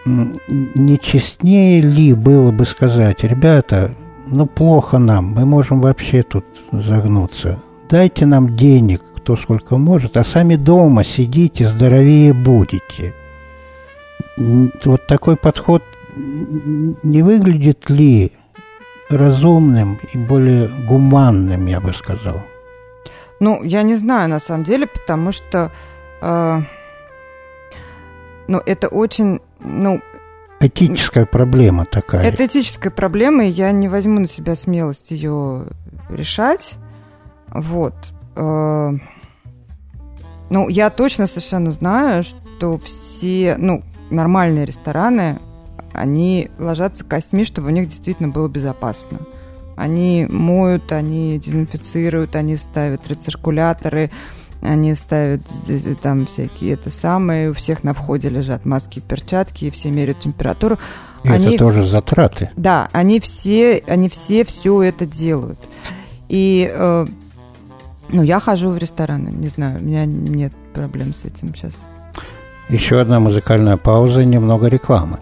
не 0.06 0.98
честнее 0.98 1.82
ли 1.82 2.14
было 2.14 2.52
бы 2.52 2.64
сказать, 2.64 3.24
ребята, 3.24 3.94
ну 4.26 4.46
плохо 4.46 4.98
нам, 4.98 5.32
мы 5.32 5.44
можем 5.44 5.80
вообще 5.80 6.22
тут 6.22 6.44
загнуться. 6.72 7.60
Дайте 7.90 8.24
нам 8.26 8.56
денег, 8.56 9.02
кто 9.16 9.36
сколько 9.36 9.76
может, 9.76 10.16
а 10.16 10.24
сами 10.24 10.56
дома 10.56 11.04
сидите, 11.04 11.68
здоровее 11.68 12.32
будете. 12.32 13.14
Вот 14.36 15.06
такой 15.06 15.36
подход 15.36 15.82
не 16.16 17.22
выглядит 17.22 17.90
ли 17.90 18.32
разумным 19.10 19.98
и 20.12 20.18
более 20.18 20.68
гуманным, 20.68 21.66
я 21.66 21.80
бы 21.80 21.92
сказал. 21.92 22.42
Ну, 23.38 23.62
я 23.62 23.82
не 23.82 23.96
знаю, 23.96 24.28
на 24.28 24.38
самом 24.38 24.64
деле, 24.64 24.86
потому 24.86 25.32
что... 25.32 25.70
Э, 26.22 26.60
ну, 28.48 28.62
это 28.64 28.88
очень... 28.88 29.40
Ну, 29.66 30.00
Этическая 30.58 31.26
проблема 31.26 31.84
такая. 31.84 32.24
Это 32.24 32.46
этическая 32.46 32.90
проблема, 32.90 33.44
и 33.44 33.50
я 33.50 33.72
не 33.72 33.88
возьму 33.88 34.20
на 34.20 34.26
себя 34.26 34.54
смелость 34.54 35.10
ее 35.10 35.66
решать. 36.08 36.74
Вот. 37.48 37.94
Э, 38.36 38.92
ну, 40.48 40.68
я 40.68 40.88
точно 40.88 41.26
совершенно 41.26 41.72
знаю, 41.72 42.22
что 42.22 42.78
все, 42.78 43.56
ну, 43.58 43.82
нормальные 44.10 44.64
рестораны, 44.64 45.40
они 45.92 46.50
ложатся 46.58 47.04
костьми, 47.04 47.44
чтобы 47.44 47.68
у 47.68 47.70
них 47.70 47.88
действительно 47.88 48.28
было 48.28 48.48
безопасно. 48.48 49.18
Они 49.76 50.26
моют, 50.28 50.90
они 50.90 51.38
дезинфицируют, 51.38 52.34
они 52.34 52.56
ставят 52.56 53.06
рециркуляторы, 53.08 54.10
они 54.66 54.94
ставят 54.94 55.42
там 56.02 56.26
всякие 56.26 56.74
это 56.74 56.90
самое, 56.90 57.50
у 57.50 57.54
всех 57.54 57.84
на 57.84 57.94
входе 57.94 58.28
лежат 58.28 58.64
маски 58.64 58.98
и 58.98 59.02
перчатки, 59.02 59.66
и 59.66 59.70
все 59.70 59.90
меряют 59.90 60.20
температуру. 60.20 60.78
И 61.24 61.28
они, 61.28 61.54
это 61.54 61.58
тоже 61.58 61.84
затраты. 61.84 62.50
Да, 62.56 62.88
они 62.92 63.20
все, 63.20 63.82
они 63.86 64.08
все 64.08 64.44
все 64.44 64.82
это 64.82 65.06
делают. 65.06 65.58
И 66.28 66.70
э, 66.72 67.06
ну, 68.08 68.22
я 68.22 68.40
хожу 68.40 68.70
в 68.70 68.78
рестораны, 68.78 69.30
не 69.30 69.48
знаю, 69.48 69.78
у 69.80 69.84
меня 69.84 70.04
нет 70.06 70.52
проблем 70.74 71.14
с 71.14 71.24
этим 71.24 71.54
сейчас. 71.54 71.74
Еще 72.68 73.00
одна 73.00 73.20
музыкальная 73.20 73.76
пауза, 73.76 74.24
немного 74.24 74.66
рекламы. 74.66 75.18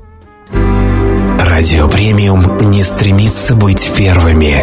Радио 1.38 1.88
Премиум 1.88 2.59
не 2.70 2.82
стремится 2.82 3.55
быть 3.55 3.92
первыми. 3.97 4.62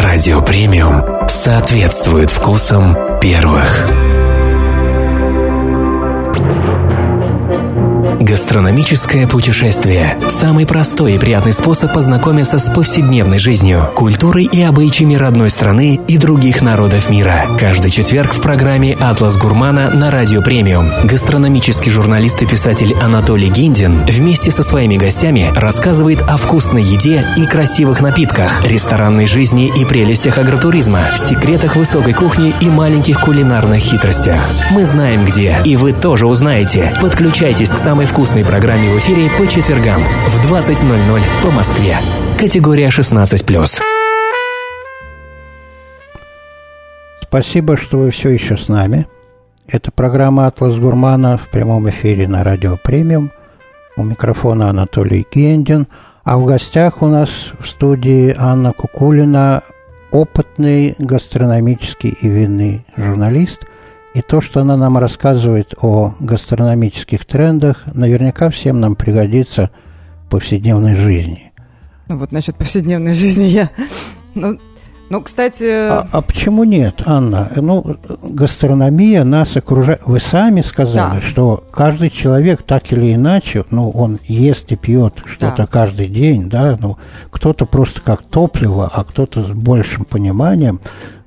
Радио 0.00 0.40
Премиум 0.40 1.28
соответствует 1.28 2.30
вкусам 2.30 2.96
первых. 3.20 4.07
Гастрономическое 8.20 9.28
путешествие– 9.28 10.18
самый 10.28 10.66
простой 10.66 11.14
и 11.14 11.18
приятный 11.18 11.52
способ 11.52 11.92
познакомиться 11.92 12.58
с 12.58 12.68
повседневной 12.68 13.38
жизнью, 13.38 13.92
культурой 13.94 14.44
и 14.44 14.60
обычаями 14.60 15.14
родной 15.14 15.50
страны 15.50 16.00
и 16.08 16.18
других 16.18 16.60
народов 16.60 17.10
мира. 17.10 17.46
Каждый 17.60 17.92
четверг 17.92 18.34
в 18.34 18.40
программе 18.40 18.94
«Атлас 18.94 19.36
Гурмана» 19.36 19.90
на 19.90 20.10
Радио 20.10 20.42
Премиум 20.42 20.90
гастрономический 21.04 21.92
журналист 21.92 22.42
и 22.42 22.46
писатель 22.46 22.92
Анатолий 23.00 23.50
Гиндин 23.50 24.04
вместе 24.06 24.50
со 24.50 24.64
своими 24.64 24.96
гостями 24.96 25.52
рассказывает 25.54 26.20
о 26.22 26.36
вкусной 26.38 26.82
еде 26.82 27.24
и 27.36 27.46
красивых 27.46 28.00
напитках, 28.00 28.64
ресторанной 28.66 29.26
жизни 29.26 29.72
и 29.76 29.84
прелестях 29.84 30.38
агротуризма, 30.38 31.02
секретах 31.16 31.76
высокой 31.76 32.14
кухни 32.14 32.52
и 32.60 32.68
маленьких 32.68 33.20
кулинарных 33.20 33.78
хитростях. 33.78 34.50
Мы 34.72 34.82
знаем 34.82 35.24
где, 35.24 35.58
и 35.64 35.76
вы 35.76 35.92
тоже 35.92 36.26
узнаете. 36.26 36.98
Подключайтесь 37.00 37.68
к 37.68 37.78
самой 37.78 38.07
вкусной 38.08 38.44
программе 38.44 38.88
в 38.90 38.98
эфире 38.98 39.28
по 39.38 39.46
четвергам 39.46 40.02
в 40.02 40.50
20.00 40.50 41.20
по 41.44 41.50
Москве. 41.50 41.96
Категория 42.38 42.88
16+. 42.88 43.82
Спасибо, 47.22 47.76
что 47.76 47.98
вы 47.98 48.10
все 48.10 48.30
еще 48.30 48.56
с 48.56 48.68
нами. 48.68 49.06
Это 49.66 49.92
программа 49.92 50.46
«Атлас 50.46 50.76
Гурмана» 50.78 51.36
в 51.36 51.48
прямом 51.50 51.88
эфире 51.90 52.26
на 52.26 52.42
радио 52.42 52.78
«Премиум». 52.82 53.30
У 53.96 54.04
микрофона 54.04 54.70
Анатолий 54.70 55.26
Гендин. 55.30 55.86
А 56.24 56.38
в 56.38 56.46
гостях 56.46 57.02
у 57.02 57.06
нас 57.06 57.28
в 57.60 57.68
студии 57.68 58.34
Анна 58.36 58.72
Кукулина, 58.72 59.62
опытный 60.10 60.94
гастрономический 60.98 62.16
и 62.20 62.28
винный 62.28 62.86
журналист– 62.96 63.66
и 64.14 64.22
то, 64.22 64.40
что 64.40 64.60
она 64.60 64.76
нам 64.76 64.98
рассказывает 64.98 65.74
о 65.80 66.14
гастрономических 66.18 67.24
трендах, 67.24 67.84
наверняка 67.92 68.50
всем 68.50 68.80
нам 68.80 68.96
пригодится 68.96 69.70
в 70.26 70.30
повседневной 70.30 70.96
жизни. 70.96 71.52
Ну 72.08 72.16
вот 72.16 72.32
насчет 72.32 72.56
повседневной 72.56 73.12
жизни 73.12 73.44
я... 73.44 73.70
Ну, 74.34 74.58
ну, 75.10 75.22
кстати... 75.22 75.64
А, 75.64 76.06
а 76.12 76.20
почему 76.20 76.64
нет, 76.64 77.02
Анна? 77.06 77.50
Ну, 77.56 77.96
гастрономия 78.22 79.24
нас 79.24 79.56
окружает. 79.56 80.02
Вы 80.04 80.20
сами 80.20 80.60
сказали, 80.60 81.20
да. 81.20 81.22
что 81.22 81.64
каждый 81.70 82.10
человек 82.10 82.62
так 82.62 82.92
или 82.92 83.14
иначе, 83.14 83.64
ну, 83.70 83.88
он 83.90 84.18
ест 84.24 84.70
и 84.70 84.76
пьет 84.76 85.14
что-то 85.24 85.56
да. 85.62 85.66
каждый 85.66 86.08
день, 86.08 86.50
да, 86.50 86.76
ну, 86.78 86.98
кто-то 87.30 87.64
просто 87.64 88.02
как 88.02 88.22
топливо, 88.22 88.90
а 88.92 89.04
кто-то 89.04 89.44
с 89.44 89.48
большим 89.48 90.04
пониманием. 90.04 90.80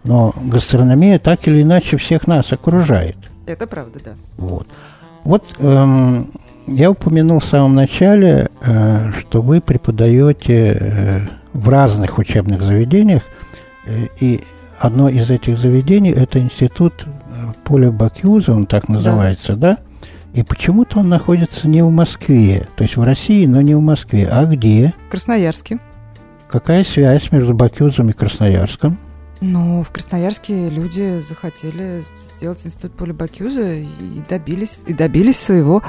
Но 0.03 0.33
гастрономия 0.39 1.17
так 1.17 1.47
или 1.47 1.63
иначе 1.63 1.97
всех 1.97 2.27
нас 2.27 2.51
окружает. 2.51 3.17
Это 3.47 3.65
правда, 3.65 3.99
да. 4.03 4.11
Вот. 4.37 4.67
Вот 5.23 5.43
эм, 5.59 6.31
я 6.67 6.91
упомянул 6.91 7.39
в 7.39 7.45
самом 7.45 7.75
начале, 7.75 8.49
э, 8.61 9.11
что 9.19 9.41
вы 9.41 9.61
преподаете 9.61 10.77
э, 10.79 11.19
в 11.53 11.69
разных 11.69 12.17
учебных 12.17 12.61
заведениях, 12.63 13.21
э, 13.21 13.51
и 14.19 14.43
одно 14.79 15.09
из 15.09 15.29
этих 15.29 15.57
заведений 15.57 16.11
это 16.11 16.39
институт 16.39 17.05
э, 17.05 17.53
Поля 17.63 17.91
Бакюза, 17.91 18.53
он 18.53 18.65
так 18.65 18.89
называется, 18.89 19.55
да? 19.55 19.75
да? 19.75 19.79
И 20.33 20.43
почему-то 20.43 20.99
он 20.99 21.09
находится 21.09 21.67
не 21.67 21.83
в 21.83 21.89
Москве, 21.89 22.67
то 22.75 22.83
есть 22.83 22.95
в 22.95 23.03
России, 23.03 23.45
но 23.45 23.61
не 23.61 23.75
в 23.75 23.81
Москве. 23.81 24.27
А 24.31 24.45
где? 24.45 24.93
В 25.07 25.11
Красноярске. 25.11 25.79
Какая 26.49 26.83
связь 26.83 27.31
между 27.31 27.53
Бакюзом 27.53 28.09
и 28.09 28.13
Красноярском? 28.13 28.97
Ну, 29.41 29.83
в 29.83 29.89
Красноярске 29.89 30.69
люди 30.69 31.19
захотели 31.19 32.05
сделать 32.37 32.63
институт 32.63 32.93
Поля 32.93 33.13
Бакюза 33.13 33.73
и 33.73 34.21
добились, 34.29 34.81
и 34.85 34.93
добились 34.93 35.39
своего. 35.39 35.81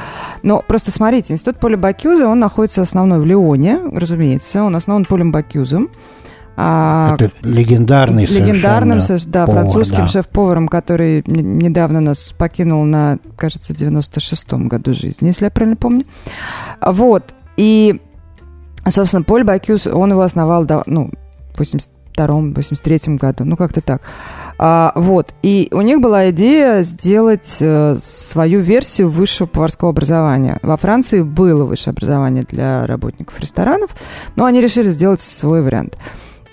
Но 0.43 0.65
просто 0.67 0.91
смотрите, 0.91 1.35
институт 1.35 1.61
Поля 1.61 1.77
Бакюза, 1.77 2.27
он 2.27 2.41
находится 2.41 2.83
основной 2.83 3.21
в 3.21 3.27
Лионе, 3.27 3.79
разумеется, 3.93 4.65
он 4.65 4.75
основан 4.75 5.05
Полем 5.05 5.33
Бакюзом. 5.33 5.91
А, 6.57 7.15
Это 7.15 7.31
легендарный 7.43 8.27
Легендарным, 8.27 9.01
да, 9.27 9.47
повар, 9.47 9.63
французским 9.63 9.97
да. 9.97 10.09
шеф-поваром, 10.09 10.69
который 10.69 11.23
недавно 11.27 12.01
нас 12.01 12.35
покинул 12.37 12.85
на, 12.85 13.19
кажется, 13.37 13.73
96-м 13.73 14.69
году 14.69 14.93
жизни, 14.93 15.29
если 15.29 15.47
я 15.47 15.51
правильно 15.51 15.77
помню. 15.77 16.05
Вот. 16.81 17.33
И, 17.57 18.01
собственно, 18.89 19.23
Поль 19.23 19.45
Бакюз, 19.45 19.87
он 19.87 20.11
его 20.11 20.23
основал, 20.23 20.67
ну, 20.87 21.11
80 21.57 21.89
82-м, 22.17 22.53
83-м 22.53 23.17
году, 23.17 23.45
ну 23.45 23.57
как-то 23.57 23.81
так. 23.81 24.03
А, 24.59 24.93
вот, 24.95 25.35
и 25.43 25.69
у 25.73 25.81
них 25.81 26.01
была 26.01 26.31
идея 26.31 26.83
сделать 26.83 27.57
э, 27.61 27.97
свою 27.99 28.61
версию 28.61 29.11
высшего 29.11 29.47
поварского 29.47 29.91
образования. 29.91 30.59
Во 30.63 30.77
Франции 30.77 31.23
было 31.23 31.65
высшее 31.65 31.93
образование 31.93 32.45
для 32.49 32.87
работников 32.87 33.39
ресторанов, 33.41 33.91
но 34.37 34.45
они 34.45 34.61
решили 34.61 34.89
сделать 34.89 35.21
свой 35.21 35.63
вариант. 35.63 35.97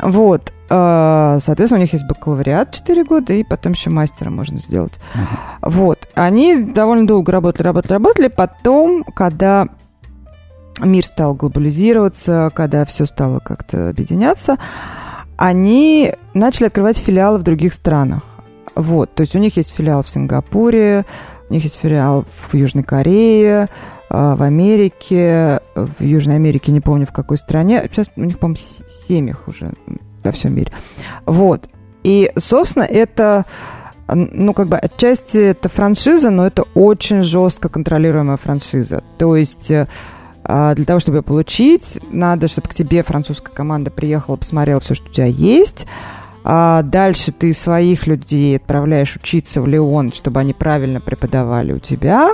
Вот, 0.02 0.52
э, 0.70 1.38
соответственно, 1.42 1.80
у 1.80 1.82
них 1.82 1.94
есть 1.94 2.08
бакалавриат 2.08 2.72
4 2.72 3.04
года, 3.04 3.34
и 3.34 3.44
потом 3.44 3.74
еще 3.74 3.90
мастера 3.90 4.30
можно 4.30 4.58
сделать. 4.58 4.94
Uh-huh. 5.14 5.70
Вот, 5.70 6.08
они 6.16 6.62
довольно 6.62 7.06
долго 7.06 7.32
работали, 7.32 7.64
работали, 7.64 7.94
работали, 7.94 8.28
потом, 8.28 9.04
когда 9.04 9.68
мир 10.80 11.06
стал 11.06 11.34
глобализироваться, 11.34 12.52
когда 12.54 12.86
все 12.86 13.06
стало 13.06 13.40
как-то 13.40 13.90
объединяться, 13.90 14.58
они 15.38 16.14
начали 16.34 16.68
открывать 16.68 16.98
филиалы 16.98 17.40
в 17.40 17.44
других 17.44 17.74
странах. 17.74 18.24
Вот, 18.76 19.14
то 19.14 19.22
есть 19.22 19.36
у 19.36 19.40
них 19.40 19.58
есть 19.58 19.74
филиал 19.74 20.04
в 20.04 20.10
Сингапуре, 20.10 21.06
у 21.50 21.54
них 21.54 21.64
есть 21.64 21.80
филиал 21.80 22.26
в 22.50 22.56
Южной 22.56 22.84
Корее, 22.84 23.68
в 24.10 24.42
Америке, 24.42 25.62
в 25.76 26.02
Южной 26.04 26.36
Америке, 26.36 26.72
не 26.72 26.82
помню 26.82 27.06
в 27.06 27.12
какой 27.12 27.38
стране. 27.38 27.88
Сейчас 27.92 28.08
у 28.16 28.24
них, 28.24 28.40
по-моему, 28.40 28.60
семьях 29.08 29.48
уже 29.48 29.74
во 30.24 30.32
всем 30.32 30.56
мире. 30.56 30.72
Вот. 31.26 31.70
И, 32.04 32.32
собственно, 32.38 32.84
это, 32.84 33.46
ну, 34.08 34.54
как 34.54 34.68
бы 34.68 34.78
отчасти 34.78 35.38
это 35.38 35.70
франшиза, 35.70 36.30
но 36.30 36.48
это 36.48 36.64
очень 36.74 37.22
жестко 37.22 37.70
контролируемая 37.70 38.38
франшиза. 38.38 39.04
То 39.18 39.36
есть 39.36 39.70
э, 39.70 39.88
а, 40.44 40.74
для 40.74 40.86
того, 40.86 41.00
чтобы 41.00 41.18
ее 41.18 41.24
получить, 41.24 42.00
надо, 42.12 42.48
чтобы 42.48 42.70
к 42.70 42.74
тебе 42.74 43.04
французская 43.04 43.54
команда 43.54 43.92
приехала, 43.92 44.36
посмотрела 44.38 44.80
все, 44.80 44.96
что 44.96 45.10
у 45.10 45.14
тебя 45.14 45.28
есть. 45.28 45.86
А 46.44 46.84
дальше 46.84 47.32
ты 47.32 47.54
своих 47.54 48.08
людей 48.08 48.56
отправляешь 48.56 49.16
учиться 49.16 49.62
в 49.62 49.68
Леон, 49.68 50.14
чтобы 50.14 50.40
они 50.40 50.54
правильно 50.54 51.02
преподавали 51.02 51.74
у 51.74 51.80
тебя. 51.80 52.34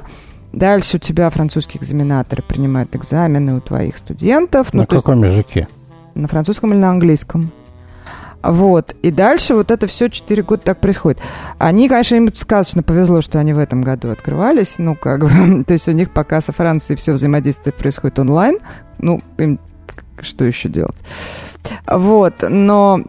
Дальше 0.55 0.95
у 0.95 0.99
тебя 1.01 1.29
французские 1.29 1.83
экзаменаторы 1.83 2.41
принимают 2.41 2.95
экзамены 2.95 3.55
у 3.55 3.59
твоих 3.59 3.97
студентов. 3.97 4.73
На 4.73 4.81
ну, 4.81 4.87
каком 4.87 5.21
есть, 5.21 5.33
языке? 5.33 5.67
На 6.13 6.29
французском 6.29 6.71
или 6.71 6.79
на 6.79 6.91
английском. 6.91 7.51
Вот. 8.41 8.95
И 9.01 9.11
дальше 9.11 9.53
вот 9.53 9.69
это 9.69 9.85
все 9.87 10.09
4 10.09 10.43
года 10.43 10.63
так 10.63 10.79
происходит. 10.79 11.19
Они, 11.57 11.89
конечно, 11.89 12.15
им 12.15 12.33
сказочно 12.33 12.83
повезло, 12.83 13.19
что 13.19 13.37
они 13.37 13.51
в 13.51 13.59
этом 13.59 13.81
году 13.81 14.11
открывались. 14.11 14.75
Ну, 14.77 14.95
как 14.95 15.25
бы, 15.25 15.63
то 15.67 15.73
есть 15.73 15.89
у 15.89 15.91
них 15.91 16.11
пока 16.11 16.39
со 16.39 16.53
Францией 16.53 16.97
все 16.97 17.11
взаимодействие 17.11 17.73
происходит 17.73 18.17
онлайн. 18.19 18.59
Ну, 18.97 19.19
им 19.37 19.59
что 20.21 20.45
еще 20.45 20.69
делать? 20.69 20.95
Вот, 21.85 22.35
но 22.47 23.01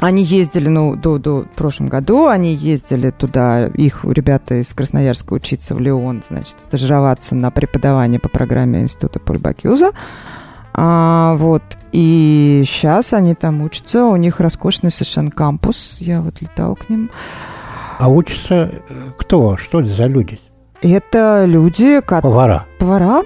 они 0.00 0.22
ездили, 0.22 0.68
ну, 0.68 0.94
до, 0.94 1.18
до 1.18 1.42
в 1.42 1.56
прошлом 1.56 1.88
году, 1.88 2.26
они 2.26 2.54
ездили 2.54 3.10
туда, 3.10 3.66
их 3.66 4.04
ребята 4.04 4.60
из 4.60 4.72
Красноярска 4.72 5.32
учиться 5.32 5.74
в 5.74 5.80
Леон, 5.80 6.22
значит, 6.28 6.60
стажироваться 6.60 7.34
на 7.34 7.50
преподавание 7.50 8.20
по 8.20 8.28
программе 8.28 8.82
Института 8.82 9.18
Пульбакюза. 9.18 9.90
А, 10.72 11.34
вот, 11.34 11.62
и 11.90 12.62
сейчас 12.64 13.12
они 13.12 13.34
там 13.34 13.62
учатся, 13.62 14.04
у 14.04 14.14
них 14.14 14.38
роскошный 14.38 14.90
совершенно 14.90 15.32
кампус, 15.32 15.96
я 15.98 16.20
вот 16.20 16.40
летал 16.40 16.76
к 16.76 16.88
ним. 16.88 17.10
А 17.98 18.08
учатся 18.08 18.80
э, 18.88 18.94
кто? 19.16 19.56
Что 19.56 19.80
это 19.80 19.90
за 19.90 20.06
люди? 20.06 20.38
Это 20.80 21.44
люди... 21.44 22.00
Как... 22.00 22.22
Повара? 22.22 22.66
Повара. 22.78 23.24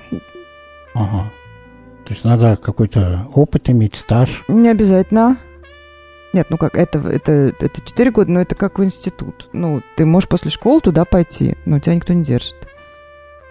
Ага. 0.95 1.31
То 2.07 2.15
есть 2.15 2.25
надо 2.25 2.57
какой-то 2.57 3.29
опыт 3.35 3.69
иметь, 3.69 3.97
стаж? 3.97 4.43
Не 4.49 4.71
обязательно. 4.71 5.37
Нет, 6.33 6.47
ну 6.49 6.57
как, 6.57 6.77
это, 6.77 6.99
это, 6.99 7.53
это 7.61 7.81
4 7.85 8.11
года, 8.11 8.31
но 8.31 8.41
это 8.41 8.55
как 8.55 8.79
в 8.79 8.85
институт. 8.85 9.49
Ну, 9.53 9.83
ты 9.97 10.07
можешь 10.07 10.29
после 10.29 10.51
школы 10.51 10.81
туда 10.81 11.05
пойти, 11.05 11.57
но 11.67 11.79
тебя 11.79 11.95
никто 11.95 12.13
не 12.15 12.25
держит. 12.25 12.57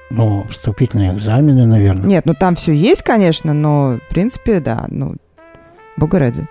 Ну, 0.09 0.45
вступительные 0.49 1.13
экзамены, 1.13 1.65
наверное. 1.65 2.07
Нет, 2.07 2.25
ну 2.25 2.34
там 2.34 2.55
все 2.55 2.73
есть, 2.73 3.03
конечно, 3.03 3.53
но, 3.53 3.99
в 4.05 4.09
принципе, 4.09 4.59
да, 4.59 4.86
ну, 4.89 5.15
бога 5.95 6.19
ради. 6.19 6.47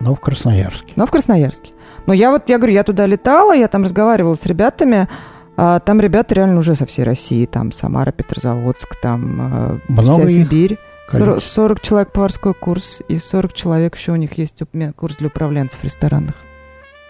Но 0.00 0.14
в 0.14 0.20
Красноярске. 0.20 0.92
Но 0.96 1.06
в 1.06 1.10
Красноярске. 1.10 1.72
Но 2.06 2.12
я 2.12 2.30
вот, 2.30 2.48
я 2.48 2.58
говорю, 2.58 2.74
я 2.74 2.84
туда 2.84 3.06
летала, 3.06 3.54
я 3.54 3.68
там 3.68 3.84
разговаривала 3.84 4.34
с 4.34 4.46
ребятами, 4.46 5.08
а 5.56 5.80
там 5.80 6.00
ребята 6.00 6.34
реально 6.34 6.58
уже 6.58 6.74
со 6.74 6.86
всей 6.86 7.04
России, 7.04 7.44
там 7.46 7.72
Самара, 7.72 8.12
Петрозаводск, 8.12 8.96
там 9.00 9.40
а, 9.40 9.78
Много 9.88 10.26
вся 10.26 10.38
их? 10.38 10.46
Сибирь. 10.46 10.78
40, 11.10 11.24
Количество. 11.26 11.62
40 11.62 11.80
человек 11.82 12.12
поварской 12.12 12.54
курс, 12.54 13.02
и 13.08 13.18
40 13.18 13.52
человек 13.52 13.96
еще 13.96 14.12
у 14.12 14.16
них 14.16 14.38
есть 14.38 14.62
курс 14.96 15.16
для 15.16 15.28
управленцев 15.28 15.80
в 15.80 15.84
ресторанах. 15.84 16.34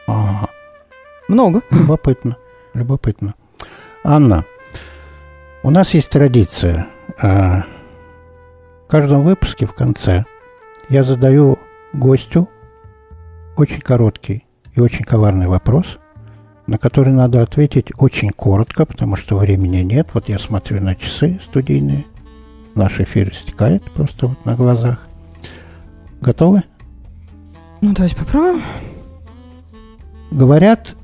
Ага. 0.06 0.48
Много. 1.28 1.62
Любопытно. 1.70 2.36
Любопытно. 2.74 3.34
Анна, 4.04 4.44
у 5.62 5.70
нас 5.70 5.94
есть 5.94 6.10
традиция. 6.10 6.88
а, 7.20 7.64
В 8.86 8.90
каждом 8.90 9.22
выпуске 9.22 9.66
в 9.66 9.74
конце 9.74 10.24
я 10.88 11.04
задаю 11.04 11.58
гостю 11.92 12.48
очень 13.56 13.80
короткий 13.80 14.44
и 14.74 14.80
очень 14.80 15.04
коварный 15.04 15.46
вопрос, 15.46 15.98
на 16.66 16.78
который 16.78 17.12
надо 17.12 17.42
ответить 17.42 17.92
очень 17.98 18.30
коротко, 18.30 18.84
потому 18.86 19.16
что 19.16 19.36
времени 19.36 19.78
нет. 19.78 20.08
Вот 20.14 20.28
я 20.28 20.38
смотрю 20.38 20.80
на 20.82 20.96
часы 20.96 21.38
студийные. 21.44 22.06
Наш 22.74 23.00
эфир 23.00 23.30
истекает 23.30 23.82
просто 23.92 24.28
вот 24.28 24.44
на 24.44 24.54
глазах. 24.54 24.98
Готовы? 26.20 26.62
Ну, 27.80 27.92
давайте 27.92 28.16
попробуем. 28.16 28.62
Говорят, 30.30 30.94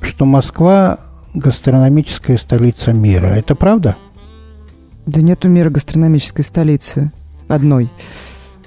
что 0.00 0.24
Москва 0.24 0.98
гастрономическая 1.34 2.36
столица 2.36 2.92
мира. 2.92 3.26
Это 3.26 3.54
правда? 3.54 3.96
Да 5.06 5.20
нету 5.20 5.48
мира 5.48 5.70
гастрономической 5.70 6.44
столицы 6.44 7.12
одной. 7.46 7.90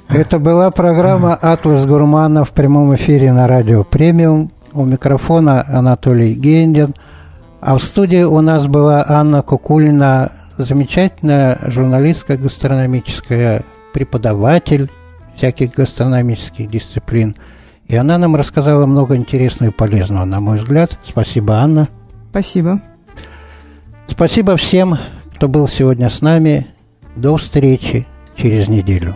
Это 0.08 0.40
была 0.40 0.72
программа 0.72 1.36
«Атлас 1.36 1.86
Гурмана» 1.86 2.44
в 2.44 2.52
прямом 2.52 2.94
эфире 2.96 3.32
на 3.32 3.48
радио 3.48 3.84
«Премиум». 3.84 4.52
У 4.74 4.86
микрофона 4.86 5.66
Анатолий 5.68 6.34
Гендин. 6.34 6.96
А 7.60 7.78
в 7.78 7.84
студии 7.84 8.24
у 8.24 8.42
нас 8.42 8.68
была 8.68 9.06
Анна 9.08 9.42
Кукулина, 9.42 10.32
замечательная 10.66 11.60
журналистка 11.68 12.38
гастрономическая, 12.38 13.64
преподаватель 13.94 14.90
всяких 15.36 15.72
гастрономических 15.72 16.70
дисциплин. 16.70 17.36
И 17.88 17.96
она 17.96 18.18
нам 18.18 18.36
рассказала 18.36 18.86
много 18.86 19.16
интересного 19.16 19.72
и 19.72 19.74
полезного, 19.74 20.26
на 20.26 20.40
мой 20.40 20.60
взгляд. 20.60 20.98
Спасибо, 21.04 21.56
Анна. 21.56 21.90
Спасибо. 22.30 22.82
Спасибо 24.08 24.56
всем, 24.58 24.98
кто 25.36 25.48
был 25.48 25.68
сегодня 25.68 26.10
с 26.10 26.22
нами. 26.22 26.68
До 27.16 27.38
встречи 27.38 28.08
через 28.36 28.68
неделю. 28.68 29.16